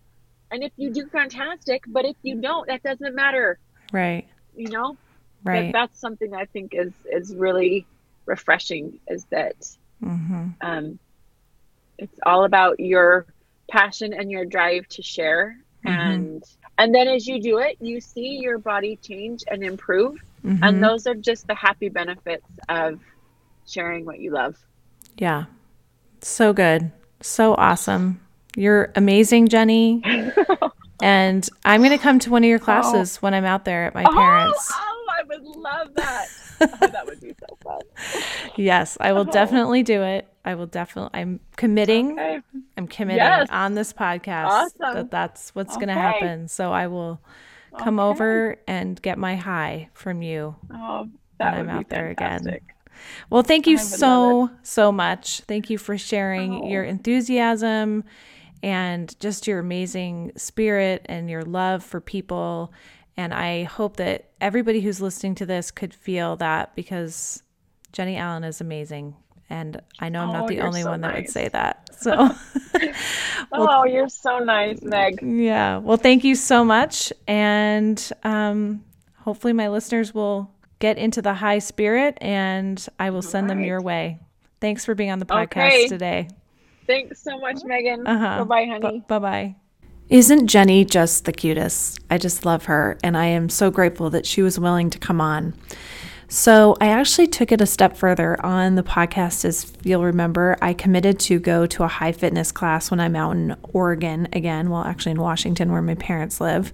[0.51, 1.83] and if you do, fantastic.
[1.87, 3.57] But if you don't, that doesn't matter.
[3.91, 4.27] Right.
[4.55, 4.97] You know.
[5.43, 5.71] Right.
[5.71, 7.87] But that's something I think is is really
[8.25, 8.99] refreshing.
[9.07, 9.55] Is that
[10.03, 10.49] mm-hmm.
[10.61, 10.99] um,
[11.97, 13.25] it's all about your
[13.69, 15.57] passion and your drive to share.
[15.85, 16.11] Mm-hmm.
[16.11, 16.43] and
[16.79, 20.15] and then as you do it you see your body change and improve.
[20.43, 20.63] Mm-hmm.
[20.63, 22.99] and those are just the happy benefits of
[23.67, 24.55] sharing what you love.
[25.17, 25.45] Yeah.
[26.21, 26.91] So good.
[27.21, 28.19] So awesome.
[28.55, 30.01] You're amazing Jeni.
[31.01, 33.19] And i'm going to come to one of your classes oh.
[33.21, 34.71] when i'm out there at my oh, parents.
[34.73, 36.27] oh i would love that.
[36.61, 37.33] Oh, that would be
[38.55, 39.31] yes i will oh.
[39.31, 41.19] definitely do it I will definitely.
[41.19, 42.11] I'm committing.
[42.11, 42.39] Okay.
[42.77, 43.47] I'm committing yes.
[43.49, 44.93] on this podcast awesome.
[44.93, 45.85] that that's what's okay.
[45.85, 46.47] going to happen.
[46.47, 47.19] So I will
[47.79, 48.07] come okay.
[48.07, 52.59] over and get my high from you oh, when I'm out there again.
[53.29, 55.41] Well, thank you so so much.
[55.41, 56.67] Thank you for sharing oh.
[56.67, 58.03] your enthusiasm
[58.63, 62.71] and just your amazing spirit and your love for people.
[63.17, 67.43] And I hope that everybody who's listening to this could feel that because
[67.95, 69.15] Jeni Allen is amazing
[69.49, 71.11] and I know I'm not oh, the only so one nice.
[71.11, 71.81] that would say that.
[71.97, 72.11] So,
[73.51, 75.21] well, oh, you're so nice, Meg.
[75.23, 75.77] Yeah.
[75.77, 77.11] Well, thank you so much.
[77.25, 78.83] And um,
[79.15, 83.55] hopefully, my listeners will get into the high spirit and I will send right.
[83.55, 84.19] them your way.
[84.59, 85.87] Thanks for being on the podcast okay.
[85.87, 86.27] today.
[86.85, 88.05] Thanks so much, Megan.
[88.05, 88.43] Uh-huh.
[88.43, 88.99] Bye bye, honey.
[88.99, 89.55] B- bye bye.
[90.09, 91.99] Isn't Jeni just the cutest?
[92.09, 95.21] I just love her, and I am so grateful that she was willing to come
[95.21, 95.55] on.
[96.35, 99.45] So I actually took it a step further on the podcast.
[99.45, 103.37] As you'll remember, I committed to go to a high fitness class when I'm out
[103.37, 106.73] in Oregon again, well, actually in Washington, where my parents live.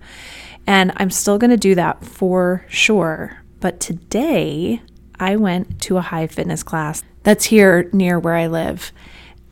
[0.66, 3.38] And I'm still going to do that for sure.
[3.60, 4.82] But today,
[5.20, 8.92] I went to a high fitness class that's here near where I live.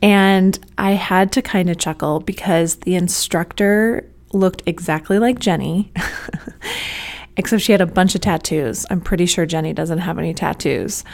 [0.02, 5.90] And I had to kind of chuckle because the instructor looked exactly like Jeni.
[7.36, 8.86] except she had a bunch of tattoos.
[8.90, 11.04] I'm pretty sure Jeni doesn't have any tattoos.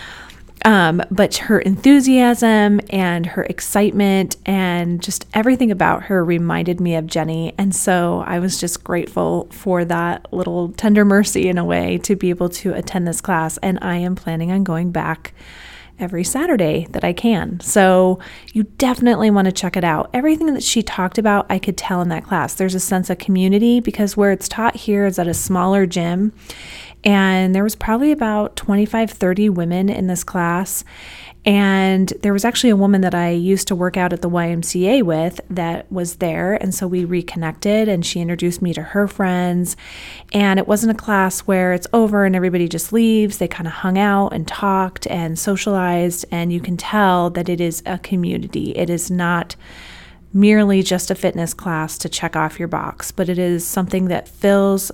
[0.65, 7.05] Um, but her enthusiasm and her excitement and just everything about her reminded me of
[7.05, 7.55] Jeni.
[7.57, 12.17] And so I was just grateful for that little tender mercy in a way to
[12.17, 13.59] be able to attend this class.
[13.59, 15.35] And I am planning on going back
[15.99, 17.61] every Saturday that I can.
[17.61, 18.19] So
[18.53, 20.11] you definitely want to check it out.
[20.13, 22.55] Everything that she talked about, I could tell in that class.
[22.55, 26.33] There's a sense of community because where it's taught here is at a smaller gym.
[27.05, 30.85] And there was probably about 25, 30 women in this class.
[31.47, 35.05] And there was actually a woman that I used to work out at the YMCA
[35.05, 36.55] with that was there.
[36.55, 39.77] And so we reconnected and she introduced me to her friends.
[40.33, 43.39] And it wasn't a class where it's over and everybody just leaves.
[43.39, 46.25] They kind of hung out and talked and socialized.
[46.33, 48.77] And you can tell that it is a community.
[48.77, 49.55] It is not
[50.33, 54.29] merely just a fitness class to check off your box, but it is something that
[54.29, 54.91] fills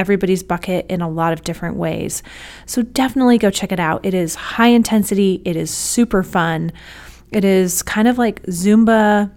[0.00, 2.22] everybody's bucket in a lot of different ways.
[2.66, 4.04] So definitely go check it out.
[4.04, 6.72] It is high intensity, it is super fun.
[7.30, 9.30] It is kind of like Zumba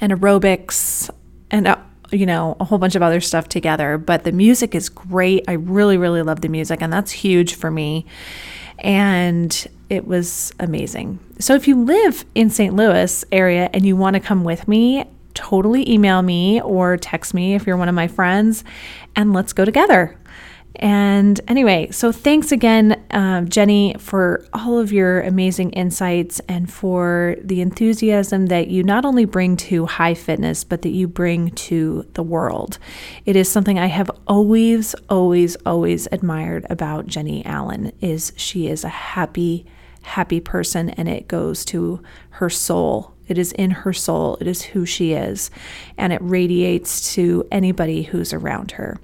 [0.00, 1.08] and aerobics
[1.50, 1.76] and uh,
[2.10, 5.44] you know, a whole bunch of other stuff together, but the music is great.
[5.46, 8.04] I really really love the music and that's huge for me.
[8.80, 11.18] And it was amazing.
[11.38, 12.74] So if you live in St.
[12.74, 15.04] Louis area and you want to come with me,
[15.38, 18.64] totally email me or text me if you're one of my friends
[19.14, 20.18] and let's go together.
[20.76, 27.36] And anyway, so thanks again, um, Jeni, for all of your amazing insights and for
[27.42, 32.04] the enthusiasm that you not only bring to high fitness, but that you bring to
[32.14, 32.78] the world.
[33.26, 37.92] It is something I have always, always, always admired about Jeni Allen.
[38.00, 39.66] Is she is a happy,
[40.02, 44.62] happy person, and it goes to her soul it is in her soul, it is
[44.62, 45.50] who she is,
[45.96, 48.98] and it radiates to anybody who's around her.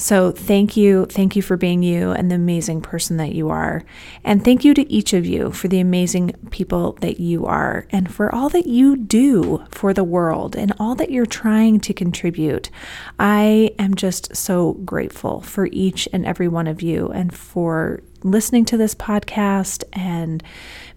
[0.00, 1.04] So thank you.
[1.04, 3.84] Thank you for being you and the amazing person that you are.
[4.24, 8.12] And thank you to each of you for the amazing people that you are and
[8.12, 12.70] for all that you do for the world and all that you're trying to contribute.
[13.18, 18.64] I am just so grateful for each and every one of you and for listening
[18.66, 20.42] to this podcast and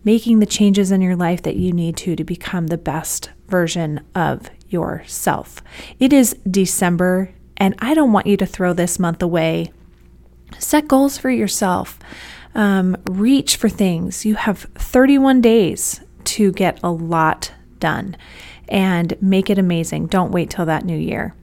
[0.03, 4.01] making the changes in your life that you need to to become the best version
[4.15, 5.61] of yourself.
[5.99, 9.71] It is December, and I don't want you to throw this month away.
[10.59, 11.99] Set goals for yourself.
[12.55, 14.25] Um, reach for things.
[14.25, 18.15] You have 31 days to get a lot done
[18.69, 20.07] and make it amazing.
[20.07, 21.35] Don't wait till that new year.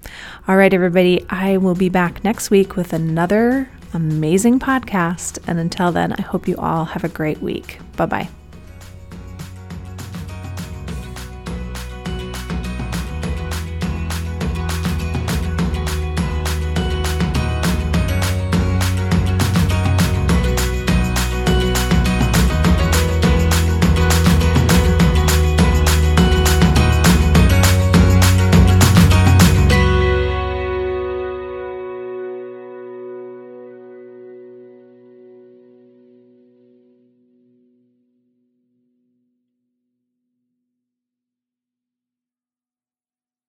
[0.49, 5.39] All right, everybody, I will be back next week with another amazing podcast.
[5.47, 7.79] And until then, I hope you all have a great week.
[7.97, 8.40] Bye bye.